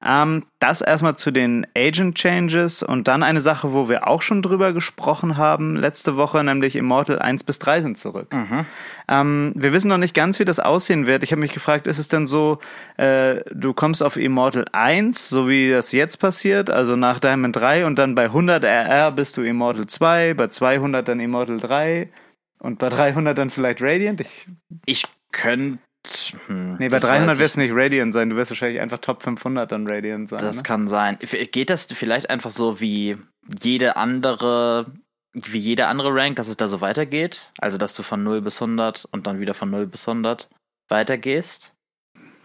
Ähm, 0.04 0.44
das 0.58 0.82
erstmal 0.82 1.16
zu 1.16 1.30
den 1.30 1.66
Agent 1.76 2.16
Changes 2.16 2.82
und 2.82 3.08
dann 3.08 3.22
eine 3.22 3.40
Sache, 3.40 3.72
wo 3.72 3.88
wir 3.88 4.06
auch 4.06 4.20
schon 4.20 4.42
drüber 4.42 4.72
gesprochen 4.72 5.36
haben 5.36 5.74
letzte 5.74 6.16
Woche, 6.16 6.44
nämlich 6.44 6.76
Immortal 6.76 7.18
1 7.18 7.44
bis 7.44 7.58
3 7.58 7.82
sind 7.82 7.98
zurück. 7.98 8.32
Mhm. 8.32 8.66
Ähm, 9.08 9.52
wir 9.54 9.72
wissen 9.72 9.88
noch 9.88 9.98
nicht 9.98 10.14
ganz, 10.14 10.38
wie 10.38 10.44
das 10.44 10.60
aussehen 10.60 11.06
wird. 11.06 11.22
Ich 11.22 11.32
habe 11.32 11.40
mich 11.40 11.52
gefragt, 11.52 11.86
ist 11.86 11.98
es 11.98 12.08
denn 12.08 12.26
so, 12.26 12.58
äh, 12.98 13.40
du 13.52 13.72
kommst 13.72 14.02
auf 14.02 14.16
Immortal 14.16 14.66
1, 14.72 15.28
so 15.28 15.48
wie 15.48 15.70
das 15.70 15.92
jetzt 15.92 16.18
passiert, 16.18 16.68
also 16.68 16.94
nach 16.94 17.18
Diamond 17.18 17.56
3 17.56 17.86
und 17.86 17.98
dann 17.98 18.14
bei 18.14 18.24
100 18.24 18.64
RR 18.64 19.12
bist 19.12 19.36
du 19.38 19.42
Immortal 19.42 19.86
2, 19.86 20.34
bei 20.34 20.48
200 20.48 21.08
dann 21.08 21.20
Immortal 21.20 21.58
3 21.58 22.10
und 22.58 22.78
bei 22.78 22.90
300 22.90 23.36
dann 23.36 23.50
vielleicht 23.50 23.80
Radiant? 23.80 24.20
Ich, 24.20 24.46
ich 24.84 25.04
könnte 25.32 25.78
hm, 26.46 26.76
nee, 26.78 26.88
bei 26.88 26.98
300 26.98 27.38
wirst 27.38 27.56
du 27.56 27.60
nicht 27.60 27.72
Radiant 27.74 28.12
sein, 28.12 28.30
du 28.30 28.36
wirst 28.36 28.50
wahrscheinlich 28.50 28.80
einfach 28.80 28.98
Top 28.98 29.22
500 29.22 29.70
dann 29.70 29.86
Radiant 29.86 30.28
sein. 30.28 30.40
Das 30.40 30.58
ne? 30.58 30.62
kann 30.62 30.88
sein. 30.88 31.18
Geht 31.20 31.70
das 31.70 31.86
vielleicht 31.86 32.30
einfach 32.30 32.50
so 32.50 32.80
wie 32.80 33.16
jede 33.62 33.96
andere, 33.96 34.86
wie 35.32 35.58
jede 35.58 35.86
andere 35.86 36.14
Rank, 36.14 36.36
dass 36.36 36.48
es 36.48 36.56
da 36.56 36.68
so 36.68 36.80
weitergeht? 36.80 37.50
Also, 37.58 37.78
dass 37.78 37.94
du 37.94 38.02
von 38.02 38.22
0 38.22 38.40
bis 38.40 38.60
100 38.60 39.06
und 39.10 39.26
dann 39.26 39.40
wieder 39.40 39.54
von 39.54 39.70
0 39.70 39.86
bis 39.86 40.08
100 40.08 40.48
weitergehst? 40.88 41.74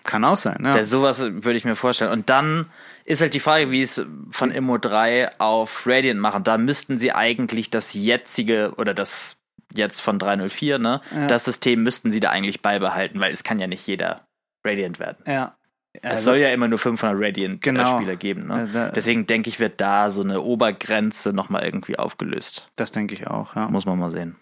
Kann 0.03 0.25
auch 0.25 0.37
sein, 0.37 0.61
ja. 0.63 0.83
sowas 0.83 1.19
würde 1.19 1.53
ich 1.53 1.65
mir 1.65 1.75
vorstellen. 1.75 2.11
Und 2.11 2.29
dann 2.29 2.65
ist 3.05 3.21
halt 3.21 3.35
die 3.35 3.39
Frage, 3.39 3.69
wie 3.69 3.83
es 3.83 4.03
von 4.31 4.49
Immo 4.49 4.77
3 4.79 5.39
auf 5.39 5.85
Radiant 5.85 6.19
machen. 6.19 6.43
Da 6.43 6.57
müssten 6.57 6.97
sie 6.97 7.11
eigentlich 7.11 7.69
das 7.69 7.93
jetzige 7.93 8.73
oder 8.77 8.95
das 8.95 9.37
jetzt 9.73 10.01
von 10.01 10.19
304, 10.19 10.79
ne? 10.79 11.01
Ja. 11.15 11.27
Das 11.27 11.45
System 11.45 11.83
müssten 11.83 12.11
sie 12.11 12.19
da 12.19 12.29
eigentlich 12.29 12.61
beibehalten, 12.61 13.19
weil 13.19 13.31
es 13.31 13.43
kann 13.43 13.59
ja 13.59 13.67
nicht 13.67 13.85
jeder 13.87 14.27
Radiant 14.63 14.99
werden. 14.99 15.23
Ja. 15.25 15.55
Also, 16.01 16.15
es 16.15 16.23
soll 16.23 16.37
ja 16.37 16.49
immer 16.53 16.69
nur 16.69 16.79
500 16.79 17.21
Radiant-Spieler 17.21 17.95
genau. 17.95 18.15
geben. 18.15 18.47
Ne? 18.47 18.53
Also, 18.53 18.87
Deswegen 18.95 19.27
denke 19.27 19.49
ich, 19.49 19.59
wird 19.59 19.81
da 19.81 20.11
so 20.11 20.21
eine 20.21 20.41
Obergrenze 20.41 21.33
nochmal 21.33 21.63
irgendwie 21.65 21.99
aufgelöst. 21.99 22.69
Das 22.77 22.91
denke 22.91 23.13
ich 23.13 23.27
auch, 23.27 23.55
ja. 23.55 23.67
Muss 23.67 23.85
man 23.85 23.99
mal 23.99 24.09
sehen. 24.09 24.37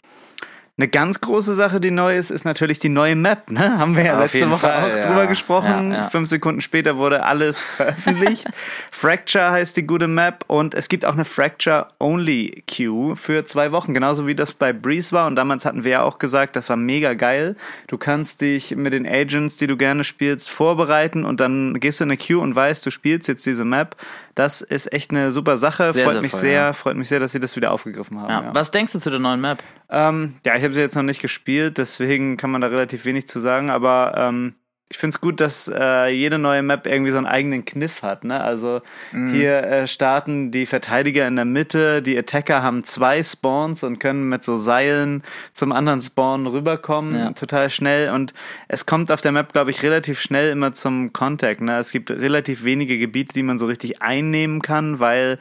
Eine 0.79 0.87
ganz 0.87 1.19
große 1.19 1.55
Sache, 1.55 1.81
die 1.81 1.91
neu 1.91 2.17
ist, 2.17 2.31
ist 2.31 2.45
natürlich 2.45 2.79
die 2.79 2.87
neue 2.87 3.13
Map. 3.13 3.51
Ne? 3.51 3.77
Haben 3.77 3.97
wir 3.97 4.05
ja 4.05 4.15
Auf 4.15 4.31
letzte 4.31 4.49
Woche 4.49 4.59
Fall, 4.59 4.81
auch 4.81 4.95
ja. 4.95 5.07
drüber 5.07 5.27
gesprochen. 5.27 5.91
Ja, 5.91 5.97
ja. 5.97 6.03
Fünf 6.03 6.29
Sekunden 6.29 6.61
später 6.61 6.95
wurde 6.95 7.25
alles 7.25 7.67
veröffentlicht. 7.75 8.45
Fracture 8.89 9.51
heißt 9.51 9.75
die 9.75 9.83
gute 9.83 10.07
Map 10.07 10.45
und 10.47 10.73
es 10.75 10.87
gibt 10.87 11.03
auch 11.03 11.15
eine 11.15 11.25
Fracture-Only 11.25 12.63
Queue 12.65 13.17
für 13.17 13.43
zwei 13.43 13.73
Wochen, 13.73 13.93
genauso 13.93 14.25
wie 14.25 14.35
das 14.35 14.53
bei 14.53 14.71
Breeze 14.71 15.11
war. 15.11 15.27
Und 15.27 15.35
damals 15.35 15.65
hatten 15.65 15.83
wir 15.83 15.91
ja 15.91 16.03
auch 16.03 16.17
gesagt, 16.17 16.55
das 16.55 16.69
war 16.69 16.77
mega 16.77 17.13
geil. 17.13 17.57
Du 17.87 17.97
kannst 17.97 18.39
dich 18.39 18.73
mit 18.77 18.93
den 18.93 19.05
Agents, 19.05 19.57
die 19.57 19.67
du 19.67 19.75
gerne 19.75 20.05
spielst, 20.05 20.49
vorbereiten 20.49 21.25
und 21.25 21.41
dann 21.41 21.73
gehst 21.81 21.99
du 21.99 22.05
in 22.05 22.11
eine 22.11 22.17
Queue 22.17 22.39
und 22.39 22.55
weißt, 22.55 22.85
du 22.85 22.89
spielst 22.89 23.27
jetzt 23.27 23.45
diese 23.45 23.65
Map. 23.65 23.97
Das 24.33 24.61
ist 24.61 24.93
echt 24.93 25.11
eine 25.11 25.33
super 25.33 25.57
Sache. 25.57 25.91
Sehr, 25.91 26.05
freut 26.05 26.13
sehr 26.13 26.21
mich 26.21 26.31
voll, 26.31 26.39
sehr, 26.39 26.73
freut 26.73 26.95
mich 26.95 27.09
sehr, 27.09 27.19
dass 27.19 27.33
sie 27.33 27.41
das 27.41 27.57
wieder 27.57 27.73
aufgegriffen 27.73 28.17
haben. 28.21 28.55
Was 28.55 28.71
denkst 28.71 28.93
du 28.93 28.99
zu 28.99 29.09
der 29.09 29.19
neuen 29.19 29.41
Map? 29.41 29.61
Ähm, 29.89 30.35
ja, 30.45 30.55
ich 30.55 30.63
habe 30.69 30.75
sie 30.75 30.81
jetzt 30.81 30.95
noch 30.95 31.03
nicht 31.03 31.21
gespielt, 31.21 31.77
deswegen 31.77 32.37
kann 32.37 32.51
man 32.51 32.61
da 32.61 32.67
relativ 32.67 33.05
wenig 33.05 33.27
zu 33.27 33.39
sagen, 33.39 33.69
aber 33.69 34.13
ähm, 34.15 34.53
ich 34.91 34.97
finde 34.97 35.15
es 35.15 35.21
gut, 35.21 35.39
dass 35.39 35.67
äh, 35.67 36.07
jede 36.07 36.39
neue 36.39 36.63
Map 36.63 36.87
irgendwie 36.87 37.11
so 37.11 37.17
einen 37.17 37.27
eigenen 37.27 37.63
Kniff 37.63 38.01
hat. 38.01 38.23
Ne? 38.23 38.43
Also 38.43 38.81
mhm. 39.11 39.33
hier 39.33 39.63
äh, 39.63 39.87
starten 39.87 40.49
die 40.49 40.65
Verteidiger 40.65 41.27
in 41.27 41.35
der 41.35 41.45
Mitte, 41.45 42.01
die 42.01 42.17
Attacker 42.17 42.63
haben 42.63 42.83
zwei 42.83 43.23
Spawns 43.23 43.83
und 43.83 43.99
können 43.99 44.29
mit 44.29 44.43
so 44.43 44.57
Seilen 44.57 45.23
zum 45.53 45.71
anderen 45.71 46.01
Spawn 46.01 46.47
rüberkommen, 46.47 47.15
ja. 47.15 47.31
total 47.33 47.69
schnell. 47.69 48.09
Und 48.11 48.33
es 48.67 48.87
kommt 48.87 49.11
auf 49.11 49.21
der 49.21 49.31
Map, 49.31 49.53
glaube 49.53 49.69
ich, 49.69 49.83
relativ 49.83 50.19
schnell 50.19 50.51
immer 50.51 50.73
zum 50.73 51.13
Contact. 51.13 51.61
Ne? 51.61 51.77
Es 51.77 51.91
gibt 51.91 52.09
relativ 52.09 52.63
wenige 52.63 52.97
Gebiete, 52.97 53.33
die 53.33 53.43
man 53.43 53.59
so 53.59 53.67
richtig 53.67 54.01
einnehmen 54.01 54.59
kann, 54.61 54.99
weil 54.99 55.37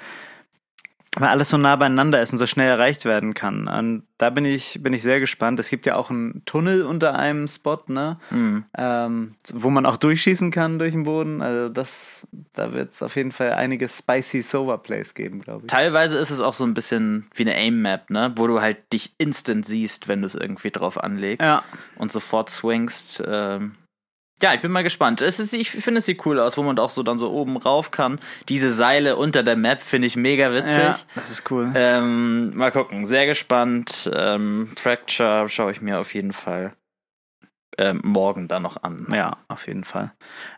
weil 1.19 1.29
alles 1.29 1.49
so 1.49 1.57
nah 1.57 1.77
beieinander 1.77 2.23
ist 2.23 2.33
und 2.33 2.39
so 2.39 2.47
schnell 2.47 2.69
erreicht 2.69 3.05
werden 3.05 3.35
kann. 3.35 3.69
Und 3.69 4.05
da 4.19 4.31
bin 4.31 4.45
ich, 4.45 4.81
bin 4.83 4.93
ich 4.93 5.03
sehr 5.03 5.21
gespannt. 5.21 5.61
Es 5.61 5.69
gibt 5.69 5.87
ja 5.87 5.97
auch 5.97 6.11
einen 6.11 6.43
Tunnel 6.45 6.83
unter 6.83 7.19
einem 7.19 7.49
Spot, 7.49 7.81
ne? 7.89 8.19
Mhm. 8.31 8.65
Ähm, 8.77 9.35
wo 9.53 9.71
man 9.71 9.87
auch 9.87 9.97
durchschießen 9.97 10.51
kann 10.51 10.79
durch 10.79 10.93
den 10.93 11.05
Boden. 11.05 11.43
Also 11.43 11.69
das, 11.69 12.27
da 12.55 12.73
wird 12.73 12.93
es 12.93 13.03
auf 13.03 13.17
jeden 13.17 13.33
Fall 13.33 13.53
einige 13.53 13.89
spicy 13.89 14.43
Sober 14.43 14.79
Plays 14.79 15.15
geben, 15.15 15.41
glaube 15.41 15.65
ich. 15.65 15.71
Teilweise 15.71 16.19
ist 16.19 16.31
es 16.31 16.41
auch 16.41 16.55
so 16.55 16.65
ein 16.65 16.75
bisschen 16.75 17.27
wie 17.35 17.43
eine 17.43 17.55
Aim-Map, 17.57 18.11
ne? 18.11 18.33
Wo 18.37 18.47
du 18.47 18.61
halt 18.61 18.93
dich 18.93 19.15
instant 19.19 19.67
siehst, 19.67 20.09
wenn 20.09 20.21
du 20.21 20.27
es 20.27 20.35
irgendwie 20.35 20.71
drauf 20.71 21.03
anlegst 21.03 21.47
ja. 21.47 21.63
und 21.97 22.13
sofort 22.13 22.51
swingst. 22.51 23.23
Ähm, 23.27 23.75
ja, 24.43 24.55
ich 24.55 24.61
bin 24.61 24.71
mal 24.71 24.83
gespannt. 24.83 25.21
Es 25.21 25.41
ist, 25.41 25.53
ich 25.53 25.71
finde, 25.71 25.99
es 25.99 26.07
sieht 26.07 26.25
cool 26.27 26.39
aus, 26.39 26.57
wo 26.57 26.63
man 26.63 26.79
auch 26.79 26.91
so 26.91 27.03
dann 27.03 27.19
so 27.19 27.31
oben 27.31 27.57
rauf 27.57 27.91
kann. 27.91 28.21
Diese 28.49 28.71
Seile 28.71 29.17
unter 29.17 29.43
der 29.43 29.57
Map 29.57 29.83
finde 29.83 30.07
ich 30.07 30.17
mega 30.17 30.53
witzig. 30.53 30.77
Ja, 30.77 30.99
das 31.15 31.31
ist 31.31 31.51
cool. 31.51 31.73
Ähm, 31.75 32.57
mal 32.57 32.71
gucken, 32.71 33.07
sehr 33.07 33.27
gespannt. 33.27 34.11
Ähm, 34.15 34.71
Fracture 34.77 35.49
schaue 35.49 35.73
ich 35.73 35.81
mir 35.81 35.99
auf 35.99 36.15
jeden 36.15 36.33
Fall 36.33 36.75
ähm, 37.79 38.01
morgen 38.05 38.49
dann 38.49 38.63
noch 38.63 38.83
an. 38.83 39.07
Ja, 39.13 39.39
auf 39.49 39.67
jeden 39.67 39.85
Fall. 39.85 40.13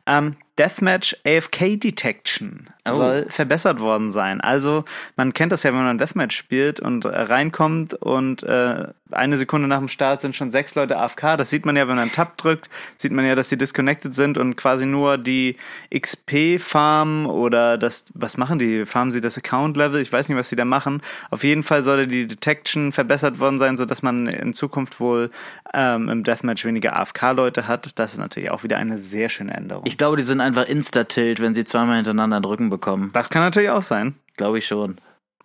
Ähm, 0.06 0.36
Deathmatch 0.60 1.16
AFK 1.24 1.76
Detection 1.80 2.66
Oh. 2.88 2.96
soll 2.96 3.26
verbessert 3.28 3.80
worden 3.80 4.10
sein. 4.10 4.40
Also 4.40 4.84
man 5.16 5.32
kennt 5.32 5.52
das 5.52 5.62
ja, 5.62 5.70
wenn 5.72 5.82
man 5.84 5.98
Deathmatch 5.98 6.36
spielt 6.36 6.80
und 6.80 7.04
äh, 7.04 7.08
reinkommt 7.08 7.94
und 7.94 8.42
äh, 8.42 8.88
eine 9.10 9.36
Sekunde 9.36 9.66
nach 9.68 9.78
dem 9.78 9.88
Start 9.88 10.20
sind 10.20 10.36
schon 10.36 10.50
sechs 10.50 10.74
Leute 10.76 10.96
AFK. 10.96 11.36
Das 11.36 11.50
sieht 11.50 11.66
man 11.66 11.76
ja, 11.76 11.82
wenn 11.82 11.96
man 11.96 11.98
einen 12.04 12.12
Tab 12.12 12.36
drückt, 12.38 12.70
sieht 12.96 13.12
man 13.12 13.26
ja, 13.26 13.34
dass 13.34 13.48
sie 13.48 13.58
disconnected 13.58 14.14
sind 14.14 14.38
und 14.38 14.56
quasi 14.56 14.86
nur 14.86 15.18
die 15.18 15.56
XP 15.94 16.58
farmen 16.60 17.26
oder 17.26 17.76
das, 17.76 18.04
was 18.14 18.36
machen 18.36 18.58
die? 18.58 18.86
Farmen 18.86 19.10
sie 19.10 19.20
das 19.20 19.36
Account-Level? 19.36 20.00
Ich 20.00 20.12
weiß 20.12 20.28
nicht, 20.28 20.38
was 20.38 20.48
sie 20.48 20.56
da 20.56 20.64
machen. 20.64 21.02
Auf 21.30 21.42
jeden 21.44 21.62
Fall 21.64 21.82
sollte 21.82 22.06
die 22.06 22.26
Detection 22.26 22.92
verbessert 22.92 23.40
worden 23.40 23.58
sein, 23.58 23.76
sodass 23.76 24.02
man 24.02 24.26
in 24.26 24.54
Zukunft 24.54 25.00
wohl 25.00 25.30
ähm, 25.74 26.08
im 26.08 26.22
Deathmatch 26.24 26.64
weniger 26.64 26.96
AFK-Leute 26.96 27.66
hat. 27.66 27.98
Das 27.98 28.12
ist 28.12 28.18
natürlich 28.18 28.50
auch 28.50 28.62
wieder 28.62 28.78
eine 28.78 28.96
sehr 28.98 29.28
schöne 29.28 29.52
Änderung. 29.52 29.84
Ich 29.86 29.98
glaube, 29.98 30.16
die 30.16 30.22
sind 30.22 30.40
einfach 30.50 30.68
Insta-Tilt, 30.68 31.40
wenn 31.40 31.54
sie 31.54 31.64
zweimal 31.64 31.96
hintereinander 31.96 32.36
einen 32.36 32.44
Rücken 32.44 32.70
bekommen. 32.70 33.10
das 33.12 33.30
kann 33.30 33.42
natürlich 33.42 33.70
auch 33.70 33.82
sein. 33.82 34.14
Glaube 34.36 34.58
ich 34.58 34.66
schon. 34.66 34.96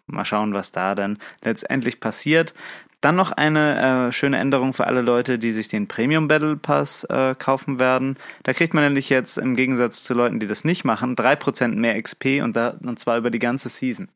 Mal 0.08 0.26
schauen, 0.26 0.54
was 0.54 0.72
da 0.72 0.96
dann 0.96 1.18
letztendlich 1.44 2.00
passiert. 2.00 2.54
Dann 3.02 3.16
noch 3.16 3.32
eine 3.32 4.08
äh, 4.08 4.12
schöne 4.12 4.38
Änderung 4.38 4.74
für 4.74 4.88
alle 4.88 5.02
Leute, 5.02 5.38
die 5.38 5.52
sich 5.52 5.68
den 5.68 5.88
Premium 5.88 6.28
Battle 6.28 6.58
Pass 6.58 7.04
äh, 7.06 7.36
kaufen 7.38 7.80
werden. 7.80 8.18
Da 8.44 8.54
kriegt 8.54 8.74
man 8.74 8.84
nämlich 8.84 9.10
jetzt 9.10 9.38
im 9.38 9.56
Gegensatz 9.56 10.04
zu 10.04 10.14
Leuten, 10.14 10.40
die 10.40 10.48
das 10.48 10.64
nicht 10.64 10.86
machen, 10.86 11.16
3% 11.16 11.70
mehr 11.76 12.02
XP 12.02 12.42
und, 12.44 12.56
da, 12.56 12.78
und 12.82 12.98
zwar 12.98 13.18
über 13.18 13.30
die 13.30 13.40
ganze 13.40 13.70
Season. 13.70 14.10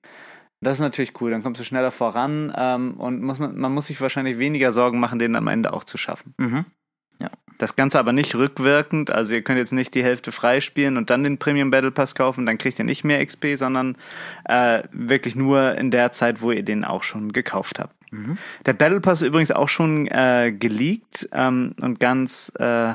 Das 0.62 0.74
ist 0.74 0.82
natürlich 0.82 1.20
cool, 1.22 1.32
dann 1.32 1.44
kommst 1.44 1.62
du 1.62 1.66
schneller 1.66 1.92
voran 1.92 2.54
ähm, 2.56 2.96
und 2.98 3.22
muss 3.22 3.40
man, 3.40 3.58
man 3.58 3.74
muss 3.74 3.88
sich 3.88 4.02
wahrscheinlich 4.02 4.40
weniger 4.40 4.72
Sorgen 4.72 5.00
machen, 5.00 5.20
den 5.20 5.36
am 5.36 5.48
Ende 5.48 5.72
auch 5.72 5.84
zu 5.84 5.98
schaffen. 5.98 6.34
Mhm. 6.38 6.66
Das 7.60 7.76
Ganze 7.76 8.00
aber 8.00 8.14
nicht 8.14 8.34
rückwirkend, 8.36 9.12
also 9.12 9.36
ihr 9.36 9.44
könnt 9.44 9.60
jetzt 9.60 9.74
nicht 9.74 9.94
die 9.94 10.02
Hälfte 10.04 10.32
freispielen 10.32 10.98
und 10.98 11.10
dann 11.12 11.24
den 11.24 11.38
Premium 11.38 11.70
Battle 11.70 11.92
Pass 11.92 12.16
kaufen, 12.16 12.46
dann 12.46 12.58
kriegt 12.58 12.80
ihr 12.80 12.86
nicht 12.86 13.04
mehr 13.04 13.24
XP, 13.24 13.56
sondern 13.58 13.98
äh, 14.46 14.84
wirklich 14.92 15.36
nur 15.36 15.76
in 15.76 15.92
der 15.92 16.12
Zeit, 16.12 16.42
wo 16.42 16.52
ihr 16.52 16.64
den 16.64 16.84
auch 16.86 17.04
schon 17.04 17.34
gekauft 17.34 17.78
habt. 17.80 17.94
Der 18.66 18.74
Battle 18.74 19.02
Pass 19.02 19.22
ist 19.22 19.28
übrigens 19.28 19.52
auch 19.52 19.70
schon 19.70 20.08
äh, 20.08 20.52
geleakt 20.58 21.30
ähm, 21.32 21.76
und 21.82 22.00
ganz 22.00 22.52
äh, 22.58 22.94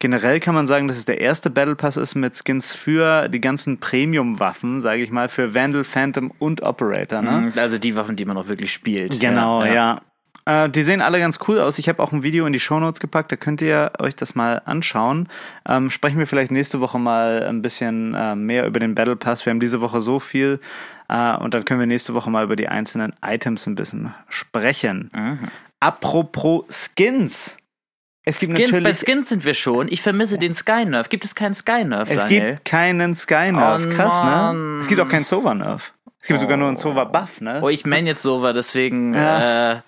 generell 0.00 0.40
kann 0.40 0.54
man 0.54 0.66
sagen, 0.66 0.88
dass 0.88 0.98
es 0.98 1.04
der 1.04 1.20
erste 1.20 1.48
Battle 1.48 1.76
Pass 1.76 1.96
ist 1.96 2.16
mit 2.16 2.34
Skins 2.36 2.74
für 2.74 3.28
die 3.28 3.40
ganzen 3.40 3.78
Premium-Waffen, 3.78 4.82
sage 4.82 5.02
ich 5.02 5.12
mal, 5.12 5.28
für 5.28 5.54
Vandal, 5.54 5.84
Phantom 5.84 6.32
und 6.40 6.60
Operator. 6.62 7.22
Ne? 7.22 7.30
Mhm, 7.30 7.52
Also 7.56 7.78
die 7.78 7.94
Waffen, 7.94 8.16
die 8.16 8.24
man 8.24 8.36
auch 8.36 8.48
wirklich 8.48 8.72
spielt. 8.72 9.20
Genau, 9.20 9.64
ja. 9.64 10.00
Äh, 10.44 10.68
die 10.70 10.82
sehen 10.82 11.00
alle 11.00 11.18
ganz 11.20 11.38
cool 11.46 11.60
aus. 11.60 11.78
Ich 11.78 11.88
habe 11.88 12.02
auch 12.02 12.12
ein 12.12 12.22
Video 12.22 12.46
in 12.46 12.52
die 12.52 12.60
Shownotes 12.60 13.00
gepackt, 13.00 13.30
da 13.30 13.36
könnt 13.36 13.62
ihr 13.62 13.92
euch 14.00 14.16
das 14.16 14.34
mal 14.34 14.60
anschauen. 14.64 15.28
Ähm, 15.68 15.88
sprechen 15.90 16.18
wir 16.18 16.26
vielleicht 16.26 16.50
nächste 16.50 16.80
Woche 16.80 16.98
mal 16.98 17.44
ein 17.48 17.62
bisschen 17.62 18.14
äh, 18.14 18.34
mehr 18.34 18.66
über 18.66 18.80
den 18.80 18.94
Battle 18.94 19.14
Pass. 19.16 19.46
Wir 19.46 19.50
haben 19.50 19.60
diese 19.60 19.80
Woche 19.80 20.00
so 20.00 20.18
viel 20.18 20.58
äh, 21.08 21.36
und 21.36 21.54
dann 21.54 21.64
können 21.64 21.78
wir 21.80 21.86
nächste 21.86 22.14
Woche 22.14 22.30
mal 22.30 22.42
über 22.44 22.56
die 22.56 22.68
einzelnen 22.68 23.14
Items 23.24 23.66
ein 23.66 23.74
bisschen 23.76 24.14
sprechen. 24.28 25.10
Mhm. 25.14 25.48
Apropos 25.80 26.64
Skins. 26.96 27.56
Es 28.24 28.38
gibt 28.38 28.56
Skins, 28.56 28.70
bei 28.70 28.76
natürlich 28.78 28.98
Skins 28.98 29.28
sind 29.28 29.44
wir 29.44 29.54
schon. 29.54 29.88
Ich 29.88 30.00
vermisse 30.00 30.38
den 30.38 30.54
Sky-Nerf. 30.54 31.08
Gibt 31.08 31.24
es 31.24 31.34
keinen 31.34 31.54
Sky-Nerf, 31.54 32.08
es 32.08 32.18
Daniel? 32.18 32.50
gibt 32.52 32.64
keinen 32.64 33.14
Sky-Nerf. 33.16 33.82
Oh 33.84 33.88
Krass, 33.90 34.22
ne? 34.22 34.78
Es 34.80 34.86
gibt 34.86 35.00
auch 35.00 35.08
keinen 35.08 35.24
Sova-Nerf. 35.24 35.92
Es 36.20 36.28
gibt 36.28 36.38
sogar 36.38 36.56
nur 36.56 36.68
einen 36.68 36.76
Sova-Buff, 36.76 37.40
ne? 37.40 37.60
Oh, 37.62 37.68
ich 37.68 37.84
meine 37.84 38.08
jetzt 38.10 38.22
Sova, 38.22 38.52
deswegen 38.52 39.12
Ja. 39.12 39.72
äh, 39.72 39.80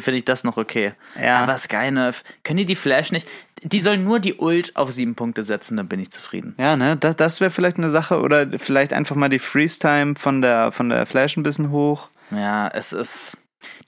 finde 0.00 0.18
ich 0.18 0.24
das 0.24 0.44
noch 0.44 0.56
okay. 0.56 0.92
Ja. 1.20 1.36
Aber 1.36 1.56
Skynerf, 1.58 2.24
können 2.44 2.58
die 2.58 2.64
die 2.64 2.76
Flash 2.76 3.12
nicht? 3.12 3.26
Die 3.62 3.80
sollen 3.80 4.04
nur 4.04 4.18
die 4.18 4.34
Ult 4.34 4.74
auf 4.76 4.90
sieben 4.90 5.14
Punkte 5.14 5.42
setzen, 5.42 5.76
dann 5.76 5.88
bin 5.88 6.00
ich 6.00 6.10
zufrieden. 6.10 6.54
Ja, 6.58 6.76
ne, 6.76 6.96
das, 6.96 7.16
das 7.16 7.40
wäre 7.40 7.50
vielleicht 7.50 7.76
eine 7.76 7.90
Sache 7.90 8.20
oder 8.20 8.58
vielleicht 8.58 8.92
einfach 8.92 9.14
mal 9.14 9.28
die 9.28 9.38
Freeze-Time 9.38 10.14
von 10.16 10.42
der, 10.42 10.72
von 10.72 10.88
der 10.88 11.06
Flash 11.06 11.36
ein 11.36 11.42
bisschen 11.42 11.70
hoch. 11.70 12.08
Ja, 12.30 12.68
es 12.68 12.92
ist. 12.92 13.36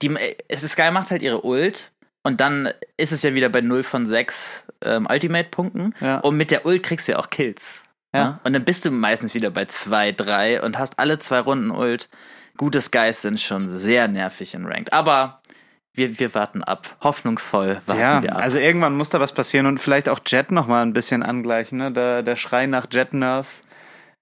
Die, 0.03 0.15
es 0.47 0.63
ist 0.63 0.73
Sky 0.73 0.91
macht 0.93 1.11
halt 1.11 1.23
ihre 1.23 1.45
Ult 1.45 1.91
und 2.23 2.41
dann 2.41 2.71
ist 2.97 3.13
es 3.13 3.23
ja 3.23 3.35
wieder 3.35 3.49
bei 3.49 3.61
0 3.61 3.83
von 3.83 4.07
6 4.07 4.65
ähm, 4.85 5.07
Ultimate-Punkten. 5.11 5.95
Ja. 6.01 6.19
Und 6.19 6.37
mit 6.37 6.51
der 6.51 6.65
Ult 6.65 6.83
kriegst 6.83 7.09
du 7.09 7.13
ja 7.13 7.19
auch 7.19 7.31
Kills. 7.31 7.83
Ja. 8.15 8.25
Ne? 8.25 8.41
Und 8.45 8.53
dann 8.53 8.65
bist 8.65 8.85
du 8.85 8.91
meistens 8.91 9.35
wieder 9.35 9.51
bei 9.51 9.67
2, 9.67 10.13
3 10.13 10.63
und 10.63 10.79
hast 10.79 10.99
alle 10.99 11.19
zwei 11.19 11.41
Runden 11.41 11.71
Ult. 11.71 12.09
Gute 12.57 12.81
Skys 12.81 13.23
sind 13.23 13.41
schon 13.41 13.69
sehr 13.69 14.07
nervig 14.07 14.55
in 14.55 14.65
Ranked. 14.65 14.93
Aber 14.93 15.43
wir, 15.95 16.19
wir 16.19 16.35
warten 16.35 16.63
ab. 16.63 16.97
Hoffnungsvoll 17.03 17.81
warten 17.87 18.01
Ja, 18.01 18.23
wir 18.23 18.35
ab. 18.37 18.43
also 18.43 18.59
irgendwann 18.59 18.97
muss 18.97 19.11
da 19.11 19.21
was 19.21 19.33
passieren 19.33 19.67
und 19.67 19.79
vielleicht 19.79 20.09
auch 20.09 20.21
Jet 20.27 20.51
nochmal 20.51 20.83
ein 20.85 20.93
bisschen 20.93 21.23
angleichen. 21.23 21.79
Ne? 21.79 21.93
Der, 21.93 22.23
der 22.23 22.37
Schrei 22.37 22.67
nach 22.67 22.87
Jet-Nerfs 22.91 23.63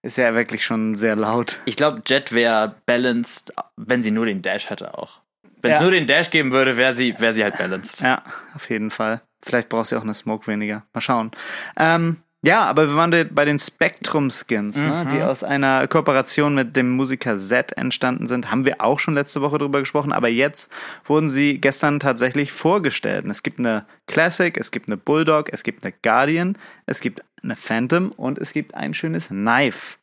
ist 0.03 0.19
ja 0.19 0.35
wirklich 0.35 0.65
schon 0.65 0.97
sehr 0.97 1.17
laut. 1.17 1.61
Ich 1.65 1.77
glaube, 1.77 2.03
Jet 2.07 2.33
wäre 2.33 2.75
balanced, 2.87 3.53
wenn 3.77 4.03
sie 4.03 4.11
nur 4.11 4.27
den 4.27 4.43
Dash 4.43 4.69
hätte 4.71 4.97
auch. 4.99 5.21
Wenn 5.61 5.71
es 5.73 5.77
Ja. 5.79 5.83
nur 5.83 5.93
den 5.93 6.07
Dash 6.07 6.31
geben 6.31 6.53
würde, 6.53 6.77
wäre 6.77 6.95
sie, 6.95 7.15
wär 7.19 7.33
sie 7.33 7.45
halt 7.45 7.57
balanced. 7.57 8.01
Ja, 8.01 8.23
auf 8.55 8.69
jeden 8.69 8.91
Fall. 8.91 9.23
Vielleicht 9.45 9.69
brauchst 9.69 9.93
du 9.93 9.97
auch 9.97 10.03
eine 10.03 10.15
Smoke 10.15 10.47
weniger. 10.49 10.85
Mal 10.93 11.01
schauen. 11.01 11.31
Ähm, 11.77 12.19
ja, 12.45 12.65
aber 12.65 12.89
wir 12.89 12.97
waren 12.97 13.29
bei 13.33 13.45
den 13.45 13.59
Spectrum-Skins, 13.59 14.77
ne, 14.77 15.07
die 15.13 15.23
aus 15.23 15.45
einer 15.45 15.87
Kooperation 15.87 16.55
mit 16.55 16.75
dem 16.75 16.91
Musiker 16.91 17.39
Z 17.39 17.77
entstanden 17.77 18.27
sind. 18.27 18.51
Haben 18.51 18.65
wir 18.65 18.81
auch 18.81 18.99
schon 18.99 19.15
letzte 19.15 19.43
Woche 19.43 19.59
drüber 19.59 19.79
gesprochen, 19.79 20.13
aber 20.13 20.29
jetzt 20.29 20.71
wurden 21.05 21.29
sie 21.29 21.61
gestern 21.61 22.01
tatsächlich 22.01 22.51
vorgestellt. 22.51 23.25
Und 23.25 23.31
es 23.31 23.45
gibt 23.45 23.61
eine 23.61 23.87
Classic, 24.09 24.57
es 24.57 24.73
gibt 24.73 24.89
eine 24.89 24.97
Bulldog, 24.97 25.53
es 25.53 25.63
gibt 25.63 25.85
eine 25.85 25.95
Guardian, 26.03 26.59
es 26.87 27.01
gibt 27.01 27.23
eine 27.45 27.55
Phantom 27.55 28.11
und 28.11 28.39
es 28.39 28.53
gibt 28.53 28.75
ein 28.75 28.93
schönes 28.93 29.29
Knife. 29.29 29.99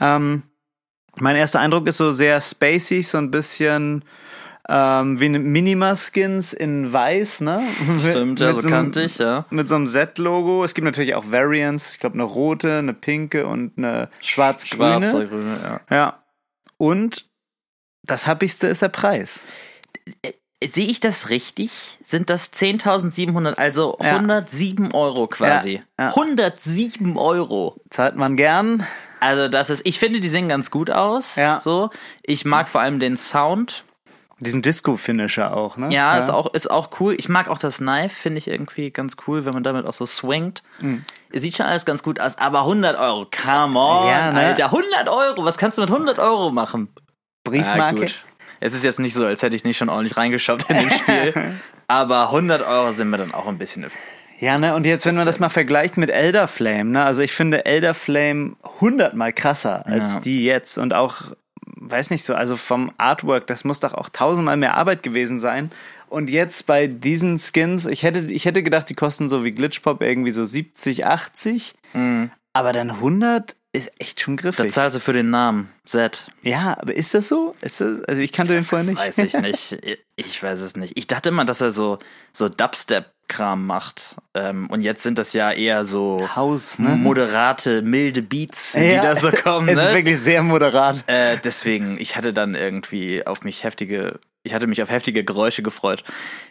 Ähm, 0.00 0.42
mein 1.18 1.36
erster 1.36 1.60
Eindruck 1.60 1.86
ist 1.88 1.98
so 1.98 2.12
sehr 2.12 2.40
spacig, 2.40 3.06
so 3.06 3.18
ein 3.18 3.30
bisschen 3.30 4.02
ähm, 4.68 5.20
wie 5.20 5.26
eine 5.26 5.38
Minima-Skins 5.38 6.52
in 6.52 6.92
weiß, 6.92 7.40
ne? 7.42 7.62
Stimmt, 7.98 8.40
ja, 8.40 8.52
so 8.52 8.60
einem- 8.60 8.70
kantig, 8.70 9.18
ja. 9.18 9.44
Mit 9.50 9.68
so 9.68 9.74
einem 9.76 9.86
Z-Logo. 9.86 10.64
Es 10.64 10.74
gibt 10.74 10.84
natürlich 10.84 11.14
auch 11.14 11.30
Variants. 11.30 11.92
Ich 11.92 11.98
glaube, 11.98 12.14
eine 12.14 12.24
rote, 12.24 12.78
eine 12.78 12.94
pinke 12.94 13.46
und 13.46 13.78
eine 13.78 14.08
schwarz-grüne. 14.20 15.06
Schwarze, 15.08 15.26
grüne, 15.28 15.58
ja. 15.90 15.96
Ja. 15.96 16.22
Und 16.78 17.26
das 18.04 18.26
happigste 18.26 18.66
ist 18.66 18.82
der 18.82 18.88
Preis. 18.88 19.40
Sehe 20.64 20.86
ich 20.86 21.00
das 21.00 21.28
richtig? 21.28 21.98
Sind 22.02 22.30
das 22.30 22.52
10.700, 22.52 23.54
also 23.54 23.96
Ja. 24.00 24.16
107 24.16 24.92
Euro 24.94 25.26
quasi? 25.26 25.82
Ja, 25.98 26.04
ja. 26.06 26.08
107 26.10 27.16
Euro. 27.18 27.76
Zahlt 27.90 28.16
man 28.16 28.36
gern. 28.36 28.86
Also 29.20 29.48
das 29.48 29.70
ist, 29.70 29.84
ich 29.86 29.98
finde, 29.98 30.20
die 30.20 30.28
sehen 30.28 30.48
ganz 30.48 30.70
gut 30.70 30.90
aus. 30.90 31.36
Ja. 31.36 31.60
So. 31.60 31.90
Ich 32.22 32.44
mag 32.44 32.68
vor 32.68 32.80
allem 32.80 33.00
den 33.00 33.16
Sound. 33.16 33.84
Diesen 34.38 34.60
Disco-Finisher 34.60 35.56
auch, 35.56 35.78
ne? 35.78 35.88
Ja, 35.90 36.18
Ist, 36.18 36.28
auch, 36.30 36.52
ist 36.52 36.70
auch 36.70 36.90
cool. 37.00 37.14
Ich 37.18 37.28
mag 37.30 37.48
auch 37.48 37.56
das 37.58 37.78
Knife, 37.78 38.14
finde 38.14 38.36
ich 38.38 38.48
irgendwie 38.48 38.90
ganz 38.90 39.16
cool, 39.26 39.46
wenn 39.46 39.54
man 39.54 39.62
damit 39.62 39.86
auch 39.86 39.94
so 39.94 40.04
swingt. 40.04 40.62
Mhm. 40.80 41.04
Sieht 41.32 41.56
schon 41.56 41.64
alles 41.64 41.86
ganz 41.86 42.02
gut 42.02 42.20
aus, 42.20 42.36
aber 42.36 42.60
100 42.60 42.98
Euro, 42.98 43.26
come 43.30 43.78
on, 43.78 44.08
Ja, 44.08 44.32
ne? 44.32 44.40
Alter, 44.40 44.66
100 44.66 45.08
Euro, 45.08 45.44
was 45.44 45.56
kannst 45.56 45.78
du 45.78 45.82
mit 45.82 45.90
100 45.90 46.18
Euro 46.18 46.50
machen? 46.50 46.88
Briefmarke. 47.44 48.04
Ja. 48.06 48.12
Es 48.60 48.74
ist 48.74 48.84
jetzt 48.84 48.98
nicht 49.00 49.14
so, 49.14 49.24
als 49.24 49.42
hätte 49.42 49.56
ich 49.56 49.64
nicht 49.64 49.76
schon 49.78 49.88
ordentlich 49.88 50.16
reingeschaut 50.16 50.68
in 50.68 50.78
dem 50.78 50.90
Spiel, 50.90 51.34
aber 51.88 52.24
100 52.28 52.60
Euro 52.66 52.92
sind 52.92 53.08
mir 53.10 53.18
dann 53.18 53.32
auch 53.32 53.46
ein 53.46 53.58
bisschen... 53.58 53.86
Ja, 54.38 54.58
ne, 54.58 54.74
und 54.74 54.84
jetzt, 54.84 55.06
wenn 55.06 55.14
man 55.14 55.24
das 55.24 55.38
mal 55.38 55.48
vergleicht 55.48 55.96
mit 55.96 56.10
Elder 56.10 56.46
Flame, 56.46 56.90
ne, 56.90 57.04
also 57.04 57.22
ich 57.22 57.32
finde 57.32 57.64
Elder 57.64 57.94
Flame 57.94 58.56
hundertmal 58.82 59.32
krasser 59.32 59.86
als 59.86 60.14
Ja. 60.14 60.20
die 60.20 60.44
jetzt 60.44 60.76
und 60.76 60.92
auch, 60.92 61.32
weiß 61.76 62.10
nicht 62.10 62.24
so, 62.24 62.34
also 62.34 62.56
vom 62.56 62.92
Artwork, 62.98 63.46
das 63.46 63.64
muss 63.64 63.80
doch 63.80 63.94
auch 63.94 64.08
tausendmal 64.08 64.56
mehr 64.56 64.76
Arbeit 64.76 65.02
gewesen 65.02 65.38
sein. 65.38 65.70
Und 66.08 66.30
jetzt 66.30 66.66
bei 66.66 66.86
diesen 66.86 67.38
Skins, 67.38 67.86
ich 67.86 68.02
hätte, 68.02 68.20
ich 68.32 68.44
hätte 68.44 68.62
gedacht, 68.62 68.88
die 68.88 68.94
kosten 68.94 69.28
so 69.28 69.44
wie 69.44 69.50
Glitchpop 69.52 70.00
irgendwie 70.02 70.32
so 70.32 70.44
70, 70.44 71.04
80, 71.06 71.74
aber 72.52 72.72
dann 72.72 72.90
100 72.90 73.56
ist 73.72 73.90
echt 73.98 74.20
schon 74.22 74.36
Da 74.38 74.42
griffig. 74.44 74.72
zahlst 74.72 74.96
du 74.96 75.00
für 75.00 75.12
den 75.12 75.28
Namen, 75.30 75.68
Z. 75.84 76.28
Ja, 76.42 76.78
aber 76.80 76.94
ist 76.94 77.12
das 77.12 77.28
so? 77.28 77.54
Ist 77.60 77.80
das, 77.82 78.02
also 78.04 78.22
ich 78.22 78.32
kannte 78.32 78.54
den 78.54 78.64
vorher 78.64 78.86
nicht. 78.86 78.98
Weiß 78.98 79.18
ich 79.18 79.34
nicht. 79.34 79.76
Ich 80.18 80.42
weiß 80.42 80.62
es 80.62 80.76
nicht. 80.76 80.96
Ich 80.96 81.06
dachte 81.08 81.28
immer, 81.28 81.44
dass 81.44 81.60
er 81.60 81.70
so, 81.70 81.98
so 82.32 82.48
Dubstep-Kram 83.28 83.66
macht. 83.66 84.16
Ähm, 84.34 84.68
und 84.70 84.80
jetzt 84.80 85.02
sind 85.02 85.18
das 85.18 85.32
ja 85.32 85.50
eher 85.52 85.84
so 85.84 86.28
Haus, 86.34 86.78
ne? 86.78 86.90
moderate, 86.90 87.82
milde 87.82 88.22
Beats, 88.22 88.72
die 88.72 88.80
Ja, 88.80 89.02
da 89.02 89.16
so 89.16 89.30
kommen. 89.30 89.68
Es 89.76 89.78
ist 89.78 89.88
Ne? 89.88 89.94
wirklich 89.94 90.20
sehr 90.20 90.42
moderat. 90.42 91.04
Äh, 91.06 91.38
deswegen, 91.42 91.98
ich 92.00 92.16
hatte 92.16 92.32
dann 92.32 92.54
irgendwie 92.54 93.26
auf 93.26 93.42
mich 93.42 93.64
heftige, 93.64 94.18
ich 94.42 94.54
hatte 94.54 94.66
mich 94.66 94.82
auf 94.82 94.90
heftige 94.90 95.24
Geräusche 95.24 95.62
gefreut. 95.62 96.04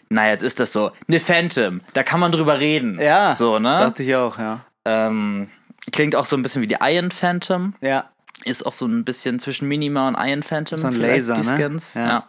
Na, 0.09 0.29
jetzt 0.29 0.43
ist 0.43 0.59
das 0.59 0.71
so, 0.73 0.91
ne 1.07 1.19
Phantom, 1.19 1.81
da 1.93 2.03
kann 2.03 2.19
man 2.19 2.31
drüber 2.31 2.59
reden. 2.59 2.99
Ja, 2.99 3.35
So, 3.35 3.59
ne? 3.59 3.69
dachte 3.79 4.03
ich 4.03 4.15
auch, 4.15 4.37
ja. 4.37 4.61
Ähm, 4.85 5.49
klingt 5.91 6.15
auch 6.15 6.25
so 6.25 6.35
ein 6.37 6.43
bisschen 6.43 6.61
wie 6.61 6.67
die 6.67 6.77
Iron 6.81 7.11
Phantom. 7.11 7.73
Ja, 7.81 8.09
Ist 8.43 8.65
auch 8.65 8.73
so 8.73 8.85
ein 8.85 9.03
bisschen 9.05 9.39
zwischen 9.39 9.67
Minima 9.67 10.07
und 10.07 10.15
Iron 10.19 10.43
Phantom. 10.43 10.77
So 10.77 10.87
ein 10.87 10.93
Laser, 10.95 11.33
die 11.35 11.41
ne? 11.41 11.77
Ja. 11.95 12.07
Ja. 12.07 12.27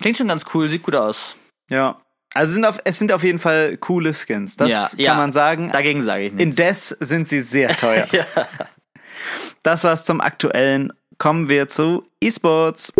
Klingt 0.00 0.18
schon 0.18 0.28
ganz 0.28 0.44
cool, 0.52 0.68
sieht 0.68 0.82
gut 0.82 0.94
aus. 0.96 1.36
Ja. 1.70 1.96
Also 2.34 2.52
sind 2.54 2.64
auf, 2.64 2.78
es 2.84 2.98
sind 2.98 3.12
auf 3.12 3.22
jeden 3.22 3.38
Fall 3.38 3.76
coole 3.76 4.12
Skins. 4.12 4.56
Das 4.56 4.68
Ja, 4.68 4.88
kann 4.88 4.98
ja. 4.98 5.14
man 5.14 5.32
sagen. 5.32 5.70
Dagegen 5.72 6.02
sage 6.02 6.24
ich 6.24 6.32
nichts. 6.32 6.58
Indes 6.58 6.88
sind 7.00 7.28
sie 7.28 7.40
sehr 7.42 7.74
teuer. 7.76 8.06
Das 9.62 9.82
war's 9.84 10.04
zum 10.04 10.20
Aktuellen. 10.20 10.92
Kommen 11.16 11.48
wir 11.48 11.68
zu 11.68 12.04
E-Sports. 12.20 12.92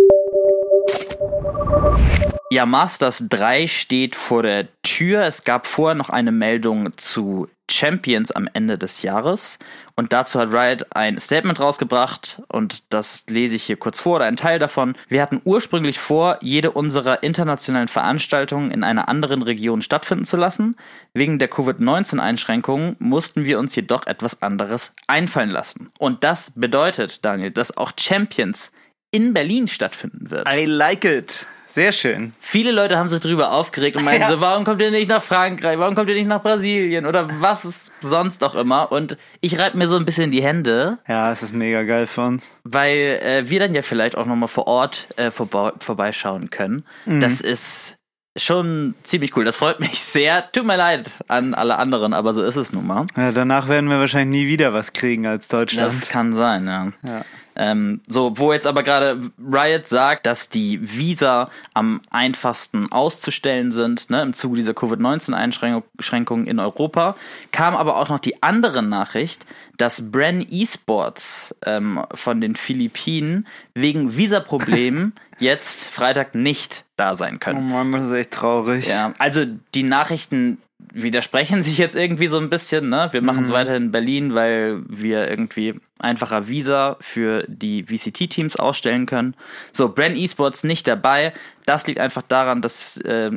Ja, 2.50 2.64
Masters 2.64 3.24
3 3.28 3.66
steht 3.66 4.16
vor 4.16 4.42
der 4.42 4.68
Tür. 4.82 5.24
Es 5.24 5.44
gab 5.44 5.66
vorher 5.66 5.94
noch 5.94 6.08
eine 6.08 6.32
Meldung 6.32 6.96
zu 6.96 7.48
Champions 7.70 8.30
am 8.30 8.48
Ende 8.52 8.78
des 8.78 9.02
Jahres. 9.02 9.58
Und 9.96 10.12
dazu 10.12 10.40
hat 10.40 10.52
Riot 10.52 10.86
ein 10.90 11.18
Statement 11.18 11.60
rausgebracht 11.60 12.42
und 12.48 12.92
das 12.92 13.26
lese 13.28 13.56
ich 13.56 13.64
hier 13.64 13.76
kurz 13.76 14.00
vor 14.00 14.16
oder 14.16 14.24
ein 14.24 14.36
Teil 14.36 14.58
davon. 14.58 14.96
Wir 15.08 15.22
hatten 15.22 15.40
ursprünglich 15.44 15.98
vor, 15.98 16.38
jede 16.42 16.72
unserer 16.72 17.22
internationalen 17.22 17.88
Veranstaltungen 17.88 18.70
in 18.70 18.82
einer 18.84 19.08
anderen 19.08 19.42
Region 19.42 19.82
stattfinden 19.82 20.24
zu 20.24 20.36
lassen. 20.36 20.76
Wegen 21.12 21.38
der 21.38 21.48
Covid-19-Einschränkungen 21.48 22.96
mussten 22.98 23.44
wir 23.44 23.58
uns 23.58 23.74
jedoch 23.74 24.06
etwas 24.06 24.42
anderes 24.42 24.94
einfallen 25.06 25.50
lassen. 25.50 25.90
Und 25.98 26.24
das 26.24 26.52
bedeutet, 26.54 27.24
Daniel, 27.24 27.50
dass 27.50 27.76
auch 27.76 27.92
Champions 27.98 28.72
in 29.10 29.32
Berlin 29.32 29.68
stattfinden 29.68 30.30
wird. 30.30 30.52
I 30.52 30.64
like 30.64 31.04
it. 31.04 31.46
Sehr 31.74 31.90
schön. 31.90 32.32
Viele 32.38 32.70
Leute 32.70 32.96
haben 32.98 33.08
sich 33.08 33.18
darüber 33.18 33.50
aufgeregt 33.52 33.96
und 33.96 34.04
meinen 34.04 34.20
Ja. 34.20 34.28
so, 34.28 34.40
warum 34.40 34.62
kommt 34.64 34.80
ihr 34.80 34.92
nicht 34.92 35.08
nach 35.08 35.22
Frankreich, 35.22 35.76
warum 35.76 35.96
kommt 35.96 36.08
ihr 36.08 36.14
nicht 36.14 36.28
nach 36.28 36.40
Brasilien 36.40 37.04
oder 37.04 37.28
was 37.40 37.64
ist 37.64 37.90
sonst 38.00 38.44
auch 38.44 38.54
immer. 38.54 38.92
Und 38.92 39.16
ich 39.40 39.58
reibe 39.58 39.76
mir 39.76 39.88
so 39.88 39.96
ein 39.96 40.04
bisschen 40.04 40.30
die 40.30 40.42
Hände, 40.42 40.98
Ja, 41.08 41.32
es 41.32 41.42
ist 41.42 41.52
mega 41.52 41.82
geil 41.82 42.06
für 42.06 42.20
uns. 42.22 42.60
weil 42.62 43.18
äh, 43.24 43.50
wir 43.50 43.58
dann 43.58 43.74
ja 43.74 43.82
vielleicht 43.82 44.16
auch 44.16 44.24
nochmal 44.26 44.48
vor 44.48 44.68
Ort 44.68 45.08
äh, 45.16 45.30
vorba- 45.32 45.72
vorbeischauen 45.82 46.50
können. 46.50 46.84
Mhm. 47.06 47.18
Das 47.18 47.40
ist 47.40 47.96
schon 48.36 48.94
ziemlich 49.02 49.36
cool. 49.36 49.44
Das 49.44 49.56
freut 49.56 49.80
mich 49.86 50.00
sehr. 50.00 50.50
Tut 50.52 50.66
mir 50.66 50.76
leid 50.76 51.10
an 51.28 51.54
alle 51.54 51.76
anderen, 51.78 52.14
aber 52.14 52.34
so 52.34 52.42
ist 52.44 52.56
es 52.56 52.72
nun 52.72 52.86
mal. 52.86 53.06
Ja, 53.16 53.32
danach 53.32 53.68
werden 53.68 53.88
wir 53.90 53.98
wahrscheinlich 53.98 54.42
nie 54.44 54.48
wieder 54.48 54.72
was 54.72 54.92
kriegen 54.92 55.26
als 55.26 55.48
Deutschland. 55.48 55.88
Das 55.88 56.08
kann 56.08 56.34
sein, 56.34 56.66
ja. 56.68 56.92
Ja. 57.04 57.24
Ähm, 57.56 58.00
so, 58.08 58.36
wo 58.36 58.52
jetzt 58.52 58.66
aber 58.66 58.82
gerade 58.82 59.30
Riot 59.38 59.88
sagt, 59.88 60.26
dass 60.26 60.48
die 60.48 60.80
Visa 60.82 61.50
am 61.72 62.00
einfachsten 62.10 62.90
auszustellen 62.90 63.72
sind, 63.72 64.10
ne, 64.10 64.22
im 64.22 64.34
Zuge 64.34 64.56
dieser 64.56 64.74
Covid-19-Einschränkungen 64.74 66.46
in 66.46 66.58
Europa, 66.58 67.16
kam 67.52 67.76
aber 67.76 67.96
auch 67.96 68.08
noch 68.08 68.18
die 68.18 68.42
andere 68.42 68.82
Nachricht, 68.82 69.46
dass 69.76 70.10
Bren 70.10 70.44
Esports 70.50 71.54
ähm, 71.64 72.04
von 72.12 72.40
den 72.40 72.56
Philippinen 72.56 73.46
wegen 73.74 74.16
Visaproblemen 74.16 75.14
jetzt 75.38 75.88
Freitag 75.88 76.34
nicht 76.34 76.84
da 76.96 77.14
sein 77.14 77.36
Oh 77.36 77.38
können. 77.38 77.70
Mann, 77.70 77.92
das 77.92 78.10
ist 78.10 78.12
echt 78.12 78.30
traurig. 78.32 78.88
Ja, 78.88 79.14
also 79.18 79.44
die 79.74 79.82
Nachrichten 79.82 80.58
widersprechen 80.92 81.62
sich 81.66 81.78
jetzt 81.78 81.96
irgendwie 81.96 82.26
so 82.26 82.38
ein 82.38 82.50
bisschen. 82.50 82.88
Ne? 82.88 83.08
Wir 83.12 83.22
machen 83.22 83.44
es 83.44 83.52
weiterhin 83.52 83.84
in 83.84 83.92
Berlin, 83.92 84.34
weil 84.34 84.82
wir 84.88 85.30
irgendwie 85.30 85.80
einfacher 85.98 86.48
Visa 86.48 86.96
für 87.00 87.44
die 87.48 87.84
VCT-Teams 87.84 88.56
ausstellen 88.56 89.06
können. 89.06 89.34
So, 89.72 89.88
Brand 89.88 90.16
Esports 90.16 90.64
nicht 90.64 90.86
dabei. 90.86 91.32
Das 91.66 91.86
liegt 91.86 92.00
einfach 92.00 92.22
daran, 92.22 92.62
dass 92.62 92.96
äh, 92.98 93.30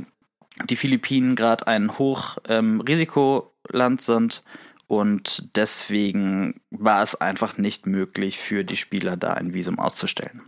die 0.66 0.76
Philippinen 0.76 1.36
gerade 1.36 1.68
ein 1.68 1.98
Hochrisikoland 1.98 4.02
sind 4.02 4.44
und 4.88 5.56
deswegen 5.56 6.62
war 6.72 7.02
es 7.02 7.16
einfach 7.16 7.58
nicht 7.58 7.86
möglich 7.86 8.40
für 8.40 8.64
die 8.64 8.78
Spieler 8.78 9.18
da 9.18 9.34
ein 9.34 9.54
Visum 9.54 9.80
auszustellen. 9.80 10.42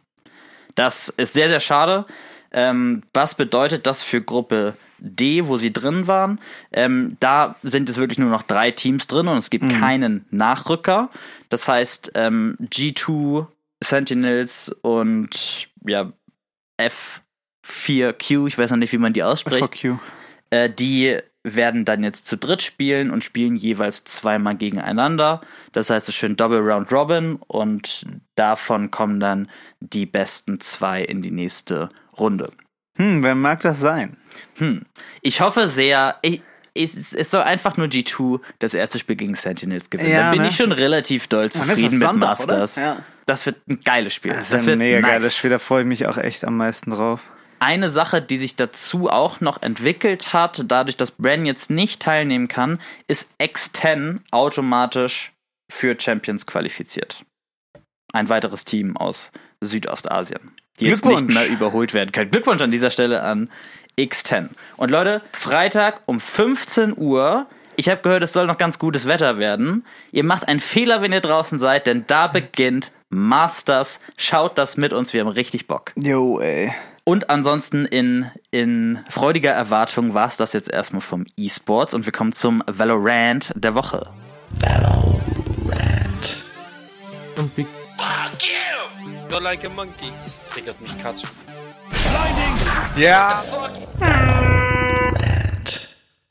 Das 0.76 1.10
ist 1.10 1.34
sehr, 1.34 1.50
sehr 1.50 1.60
schade. 1.60 2.06
Ähm, 2.52 3.04
was 3.14 3.36
bedeutet 3.36 3.86
das 3.86 4.02
für 4.02 4.22
Gruppe 4.22 4.76
D, 4.98 5.48
wo 5.48 5.58
sie 5.58 5.72
drin 5.72 6.08
waren? 6.08 6.40
Ähm, 6.74 7.16
da 7.20 7.56
sind 7.64 7.90
es 7.90 7.98
wirklich 7.98 8.18
nur 8.18 8.30
noch 8.30 8.44
drei 8.44 8.72
Teams 8.72 9.08
drin 9.08 9.28
und 9.28 9.38
es 9.38 9.50
gibt 9.50 9.70
keinen 9.70 10.26
Nachrücker. 10.32 11.10
Das 11.50 11.68
heißt, 11.68 12.12
ähm, 12.16 12.58
G2, 12.62 13.48
Sentinels 13.82 14.70
und 14.82 15.70
ja, 15.86 16.12
F4Q, 17.66 18.48
ich 18.48 18.58
weiß 18.58 18.72
noch 18.72 18.78
nicht, 18.78 18.92
wie 18.94 18.98
man 18.98 19.14
die 19.14 19.24
ausspricht, 19.24 19.60
Fuck 19.60 19.84
you. 19.84 19.98
äh, 20.50 20.70
die 20.70 21.18
werden 21.44 21.86
dann 21.86 22.04
jetzt 22.04 22.26
zu 22.26 22.38
dritt 22.38 22.62
spielen 22.62 23.12
und 23.12 23.24
spielen 23.24 23.56
jeweils 23.56 24.04
zweimal 24.04 24.56
gegeneinander. 24.56 25.42
Das 25.72 25.90
heißt, 25.90 26.10
es 26.10 26.16
ist 26.16 26.20
schön 26.20 26.36
Double 26.36 26.60
Round 26.60 26.92
Robin 26.92 27.36
und 27.48 28.06
davon 28.36 28.92
kommen 28.92 29.20
dann 29.20 29.50
die 29.80 30.06
besten 30.06 30.60
zwei 30.60 31.02
in 31.02 31.22
die 31.22 31.32
nächste 31.32 31.90
Runde. 32.18 32.52
Hm, 32.98 33.24
wer 33.24 33.36
mag 33.36 33.62
das 33.62 33.80
sein? 33.80 34.18
Hm. 34.58 34.86
Ich 35.22 35.40
hoffe 35.40 35.70
sehr, 35.70 36.18
ich, 36.22 36.42
es, 36.74 37.14
es 37.14 37.32
soll 37.32 37.42
einfach 37.42 37.78
nur 37.78 37.88
G2 37.88 38.42
das 38.60 38.74
erste 38.74 39.00
Spiel 39.00 39.16
gegen 39.16 39.36
Sentinels 39.36 39.90
gewinnen. 39.90 40.12
Ja, 40.12 40.24
Dann 40.24 40.32
bin 40.32 40.42
ne? 40.42 40.50
ich 40.50 40.58
schon 40.58 40.74
relativ 40.74 41.28
doll 41.28 41.48
das 41.48 41.62
zufrieden 41.62 42.00
mit 42.00 42.00
Sonntag, 42.00 42.40
Masters. 42.40 42.76
Ja. 42.76 43.00
Das 43.26 43.46
wird 43.46 43.66
ein 43.68 43.80
geiles 43.82 44.14
Spiel. 44.14 44.34
Das 44.34 44.52
ist 44.52 44.68
ein 44.68 44.80
mega 44.80 45.00
geiles 45.02 45.38
Spiel, 45.38 45.52
da 45.52 45.60
freue 45.60 45.84
ich 45.84 45.88
mich 45.88 46.08
auch 46.08 46.18
echt 46.18 46.44
am 46.44 46.58
meisten 46.58 46.92
drauf. 46.92 47.22
Eine 47.60 47.90
Sache, 47.90 48.22
die 48.22 48.38
sich 48.38 48.56
dazu 48.56 49.10
auch 49.10 49.42
noch 49.42 49.62
entwickelt 49.62 50.34
hat, 50.34 50.64
dadurch, 50.68 50.96
dass 50.96 51.12
Bren 51.12 51.46
jetzt 51.46 51.70
nicht 51.70 52.02
teilnehmen 52.02 52.48
kann, 52.48 52.80
ist 53.08 53.30
X10 53.40 54.20
automatisch 54.32 55.34
für 55.72 56.00
Champions 56.00 56.46
qualifiziert. 56.46 57.24
Ein 58.14 58.30
weiteres 58.30 58.66
Team 58.66 58.98
aus 58.98 59.32
Südostasien, 59.62 60.56
die 60.80 60.88
jetzt 60.88 61.06
nicht 61.06 61.28
mehr 61.28 61.48
überholt 61.48 61.94
werden 61.94 62.12
können. 62.12 62.32
Glückwunsch 62.32 62.62
an 62.62 62.72
dieser 62.72 62.92
Stelle 62.92 63.22
an 63.24 63.50
X10. 63.98 64.50
Und 64.78 64.90
Leute, 64.90 65.22
Freitag 65.34 66.02
um 66.06 66.20
15 66.20 66.98
Uhr. 66.98 67.46
Ich 67.76 67.90
habe 67.90 68.02
gehört, 68.02 68.24
es 68.24 68.34
soll 68.34 68.48
noch 68.48 68.58
ganz 68.58 68.80
gutes 68.80 69.06
Wetter 69.06 69.38
werden. 69.38 69.86
Ihr 70.12 70.24
macht 70.24 70.48
einen 70.48 70.60
Fehler, 70.60 71.02
wenn 71.02 71.14
ihr 71.14 71.22
draußen 71.22 71.60
seid, 71.60 71.88
denn 71.88 72.06
da 72.08 72.28
beginnt 72.28 72.92
Masters. 73.10 74.00
Schaut 74.18 74.58
das 74.58 74.78
mit 74.78 74.94
uns, 74.94 75.14
wir 75.14 75.22
haben 75.22 75.30
richtig 75.30 75.68
Bock. 75.68 75.92
Jo, 75.96 76.40
ey. 76.40 76.74
Und 77.10 77.32
ansonsten 77.32 77.86
in, 77.86 78.30
in 78.52 79.00
freudiger 79.10 79.50
Erwartung 79.50 80.14
war 80.14 80.28
es 80.28 80.38
das 80.38 80.54
jetzt 80.54 80.70
erstmal 80.70 81.02
vom 81.02 81.26
E-Sports 81.38 81.96
und 81.96 82.06
wir 82.06 82.14
kommen 82.14 82.34
zum 82.34 82.62
Valorant 82.68 83.52
der 83.56 83.74
Woche. 83.74 84.12
Und 87.36 87.58
wie 87.58 87.64
Fuck 87.64 88.44
you! 88.44 89.28
You're 89.28 89.42
like 89.42 89.66
a 89.66 89.70
monkey. 89.70 90.12
Das 90.20 90.46
triggert 90.46 90.80
mich 90.82 90.96
gerade 91.00 91.18
schon. 91.18 91.32
Ja. 92.96 93.44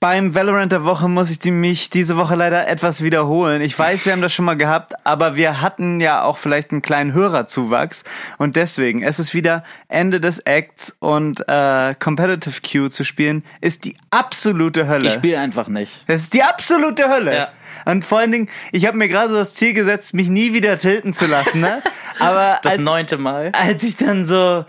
Beim 0.01 0.33
Valorant 0.33 0.71
der 0.71 0.85
Woche 0.85 1.09
muss 1.09 1.29
ich 1.29 1.41
die- 1.41 1.51
mich 1.51 1.91
diese 1.91 2.17
Woche 2.17 2.37
leider 2.37 2.69
etwas 2.69 3.03
wiederholen. 3.03 3.61
Ich 3.63 3.77
weiß, 3.77 4.05
wir 4.07 4.13
haben 4.13 4.23
das 4.23 4.33
schon 4.33 4.45
mal 4.45 4.57
gehabt, 4.57 4.93
aber 5.05 5.35
wir 5.35 5.61
hatten 5.61 6.01
ja 6.01 6.23
auch 6.23 6.39
vielleicht 6.39 6.71
einen 6.71 6.83
kleinen 6.83 7.13
Hörerzuwachs. 7.15 8.05
Und 8.37 8.55
deswegen, 8.55 9.03
es 9.03 9.19
ist 9.19 9.35
wieder 9.35 9.65
Ende 9.89 10.21
des 10.21 10.39
Acts 10.39 10.95
und 11.01 11.43
äh, 11.49 11.95
Competitive 11.99 12.61
Queue 12.63 12.91
zu 12.93 13.03
spielen, 13.03 13.43
ist 13.61 13.85
die 13.85 13.97
absolute 14.11 14.87
Hölle. 14.87 15.09
Ich 15.09 15.15
spiele 15.15 15.41
einfach 15.41 15.67
nicht. 15.67 15.93
Das 16.07 16.23
ist 16.23 16.33
die 16.33 16.45
absolute 16.45 17.09
Hölle. 17.11 17.35
Ja. 17.35 17.49
Und 17.85 18.05
vor 18.05 18.21
allen 18.21 18.31
Dingen, 18.31 18.49
ich 18.71 18.87
habe 18.87 18.97
mir 18.97 19.09
gerade 19.09 19.31
so 19.31 19.37
das 19.37 19.55
Ziel 19.55 19.73
gesetzt, 19.75 20.15
mich 20.15 20.29
nie 20.29 20.53
wieder 20.53 20.79
tilten 20.79 21.13
zu 21.13 21.27
lassen. 21.27 21.61
Ne? 21.61 21.83
Aber 22.21 22.61
Das 22.63 22.75
als, 22.75 22.83
neunte 22.83 23.19
Mal. 23.19 23.51
als 23.53 23.83
ich 23.83 23.97
dann 23.97 24.25
so 24.25 24.65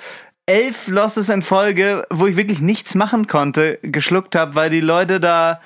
elf 0.49 0.87
Losses 0.87 1.29
in 1.29 1.43
Folge, 1.43 2.05
wo 2.09 2.25
ich 2.25 2.35
wirklich 2.35 2.59
nichts 2.59 2.95
machen 2.95 3.27
konnte, 3.27 3.77
geschluckt 3.83 4.35
habe, 4.35 4.55
weil 4.55 4.71
die 4.71 4.81
Leute 4.81 5.19
da 5.19 5.61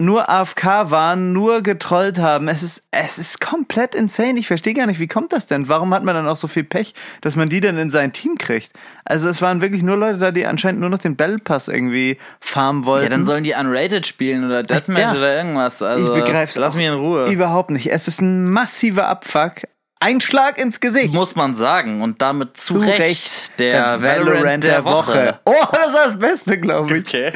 nur 0.00 0.28
AFK 0.28 0.90
waren, 0.90 1.32
nur 1.32 1.62
getrollt 1.62 2.18
haben. 2.18 2.48
Es 2.48 2.64
ist, 2.64 2.82
es 2.90 3.16
ist 3.16 3.40
komplett 3.40 3.94
insane. 3.94 4.36
Ich 4.40 4.48
verstehe 4.48 4.74
gar 4.74 4.86
nicht, 4.86 4.98
wie 4.98 5.06
kommt 5.06 5.32
das 5.32 5.46
denn? 5.46 5.68
Warum 5.68 5.94
hat 5.94 6.02
man 6.02 6.16
dann 6.16 6.26
auch 6.26 6.34
so 6.34 6.48
viel 6.48 6.64
Pech, 6.64 6.94
dass 7.20 7.36
man 7.36 7.48
die 7.48 7.60
dann 7.60 7.78
in 7.78 7.90
sein 7.90 8.12
Team 8.12 8.36
kriegt? 8.36 8.72
Also 9.04 9.28
es 9.28 9.40
waren 9.40 9.60
wirklich 9.60 9.84
nur 9.84 9.96
Leute 9.96 10.18
da, 10.18 10.32
die 10.32 10.46
anscheinend 10.46 10.80
nur 10.80 10.90
noch 10.90 10.98
den 10.98 11.14
Battle 11.14 11.38
Pass 11.38 11.68
irgendwie 11.68 12.18
farmen 12.40 12.86
wollten. 12.86 13.04
Ja, 13.04 13.10
dann 13.10 13.24
sollen 13.24 13.44
die 13.44 13.54
Unrated 13.54 14.04
spielen 14.04 14.44
oder 14.44 14.64
Deathmatch 14.64 15.00
Ja. 15.00 15.10
oder 15.12 15.36
irgendwas. 15.36 15.80
Also, 15.80 16.12
ich 16.12 16.24
begreif's 16.24 16.56
Lass 16.56 16.74
mich 16.74 16.86
in 16.86 16.94
Ruhe. 16.94 17.26
Überhaupt 17.30 17.70
nicht. 17.70 17.86
Es 17.92 18.08
ist 18.08 18.20
ein 18.20 18.50
massiver 18.50 19.06
Abfuck. 19.06 19.62
Ein 20.04 20.20
Schlag 20.20 20.58
ins 20.58 20.80
Gesicht. 20.80 21.14
Muss 21.14 21.34
man 21.34 21.54
sagen. 21.54 22.02
Und 22.02 22.20
damit 22.20 22.58
zu, 22.58 22.74
Zu 22.74 22.80
Recht, 22.80 23.58
der, 23.58 24.02
Valorant 24.02 24.62
der, 24.62 24.84
Woche. 24.84 25.40
Oh, 25.46 25.54
das 25.72 25.94
war 25.94 26.04
das 26.04 26.18
Beste, 26.18 26.60
glaube 26.60 26.98
ich. 26.98 27.06
Okay. 27.06 27.32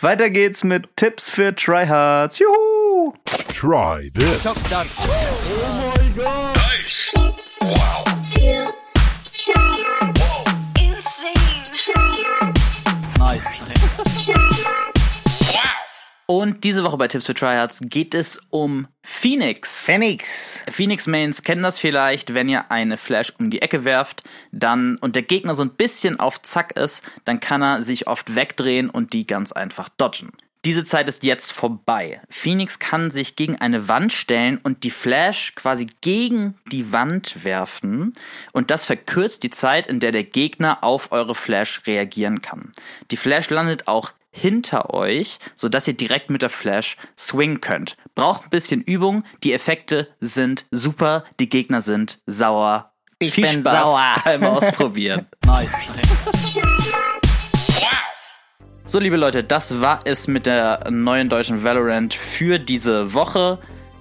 Weiter 0.00 0.30
geht's 0.30 0.62
mit 0.62 0.96
Tipps 0.96 1.28
für 1.28 1.52
Tryhards. 1.52 2.38
Juhu! 2.38 3.12
Try 3.58 4.12
this. 4.14 4.44
Tips. 4.44 5.85
Und 16.28 16.64
diese 16.64 16.82
Woche 16.82 16.96
bei 16.96 17.06
Tipps 17.06 17.26
für 17.26 17.34
Tryhards 17.34 17.82
geht 17.84 18.12
es 18.12 18.40
um 18.50 18.88
Phoenix. 19.04 19.86
Phoenix. 19.86 20.64
Phoenix 20.68 21.06
Mains 21.06 21.44
kennen 21.44 21.62
das 21.62 21.78
vielleicht, 21.78 22.34
wenn 22.34 22.48
ihr 22.48 22.72
eine 22.72 22.96
Flash 22.96 23.32
um 23.38 23.48
die 23.48 23.62
Ecke 23.62 23.84
werft, 23.84 24.24
dann 24.50 24.96
und 24.96 25.14
der 25.14 25.22
Gegner 25.22 25.54
so 25.54 25.62
ein 25.62 25.70
bisschen 25.70 26.18
auf 26.18 26.42
Zack 26.42 26.76
ist, 26.76 27.04
dann 27.24 27.38
kann 27.38 27.62
er 27.62 27.82
sich 27.84 28.08
oft 28.08 28.34
wegdrehen 28.34 28.90
und 28.90 29.12
die 29.12 29.24
ganz 29.24 29.52
einfach 29.52 29.88
dodgen. 29.88 30.32
Diese 30.64 30.82
Zeit 30.82 31.08
ist 31.08 31.22
jetzt 31.22 31.52
vorbei. 31.52 32.20
Phoenix 32.28 32.80
kann 32.80 33.12
sich 33.12 33.36
gegen 33.36 33.54
eine 33.54 33.86
Wand 33.86 34.12
stellen 34.12 34.58
und 34.60 34.82
die 34.82 34.90
Flash 34.90 35.54
quasi 35.54 35.86
gegen 36.00 36.58
die 36.72 36.90
Wand 36.90 37.44
werfen. 37.44 38.14
Und 38.50 38.72
das 38.72 38.84
verkürzt 38.84 39.44
die 39.44 39.50
Zeit, 39.50 39.86
in 39.86 40.00
der 40.00 40.10
der 40.10 40.24
Gegner 40.24 40.82
auf 40.82 41.12
eure 41.12 41.36
Flash 41.36 41.82
reagieren 41.86 42.42
kann. 42.42 42.72
Die 43.12 43.16
Flash 43.16 43.48
landet 43.50 43.86
auch 43.86 44.12
hinter 44.36 44.92
euch, 44.94 45.38
sodass 45.54 45.88
ihr 45.88 45.94
direkt 45.94 46.30
mit 46.30 46.42
der 46.42 46.50
Flash 46.50 46.96
swingen 47.18 47.60
könnt. 47.60 47.96
Braucht 48.14 48.44
ein 48.44 48.50
bisschen 48.50 48.82
Übung. 48.82 49.24
Die 49.42 49.52
Effekte 49.52 50.08
sind 50.20 50.66
super. 50.70 51.24
Die 51.40 51.48
Gegner 51.48 51.80
sind 51.80 52.20
sauer. 52.26 52.92
Ich 53.18 53.32
Viel 53.32 53.46
bin 53.46 53.60
Spaß 53.60 53.88
sauer. 53.88 54.14
beim 54.24 54.44
Ausprobieren. 54.44 55.26
So, 58.88 59.00
liebe 59.00 59.16
Leute, 59.16 59.42
das 59.42 59.80
war 59.80 59.98
es 60.04 60.28
mit 60.28 60.46
der 60.46 60.88
neuen 60.92 61.28
deutschen 61.28 61.64
Valorant 61.64 62.14
für 62.14 62.60
diese 62.60 63.14
Woche. 63.14 63.58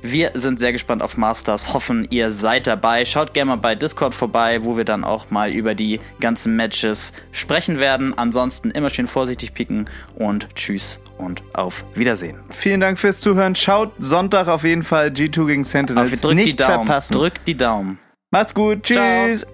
Wir 0.07 0.29
sind 0.35 0.59
sehr 0.59 0.71
gespannt 0.71 1.01
auf 1.01 1.17
Masters, 1.17 1.73
hoffen, 1.73 2.05
ihr 2.11 2.29
seid 2.29 2.67
dabei. 2.67 3.05
Schaut 3.05 3.33
gerne 3.33 3.49
mal 3.49 3.55
bei 3.55 3.73
Discord 3.73 4.13
vorbei, 4.13 4.63
wo 4.63 4.77
wir 4.77 4.85
dann 4.85 5.03
auch 5.03 5.31
mal 5.31 5.51
über 5.51 5.73
die 5.73 5.99
ganzen 6.19 6.55
Matches 6.55 7.11
sprechen 7.31 7.79
werden. 7.79 8.15
Ansonsten 8.15 8.69
immer 8.69 8.91
schön 8.91 9.07
vorsichtig 9.07 9.55
picken 9.55 9.89
und 10.13 10.47
tschüss 10.53 10.99
und 11.17 11.41
auf 11.53 11.83
Wiedersehen. 11.95 12.37
Vielen 12.51 12.81
Dank 12.81 12.99
fürs 12.99 13.19
Zuhören. 13.19 13.55
Schaut 13.55 13.93
Sonntag 13.97 14.47
auf 14.47 14.63
jeden 14.63 14.83
Fall 14.83 15.07
G2 15.07 15.47
gegen 15.47 15.63
Sentinels. 15.63 16.13
Auf, 16.13 16.19
drückt 16.21 16.35
Nicht 16.35 16.47
die 16.49 16.55
Daumen. 16.55 16.85
verpassen. 16.85 17.13
Drückt 17.13 17.47
die 17.47 17.57
Daumen. 17.57 17.97
Macht's 18.29 18.53
gut. 18.53 18.85
Ciao. 18.85 19.25
Tschüss. 19.27 19.47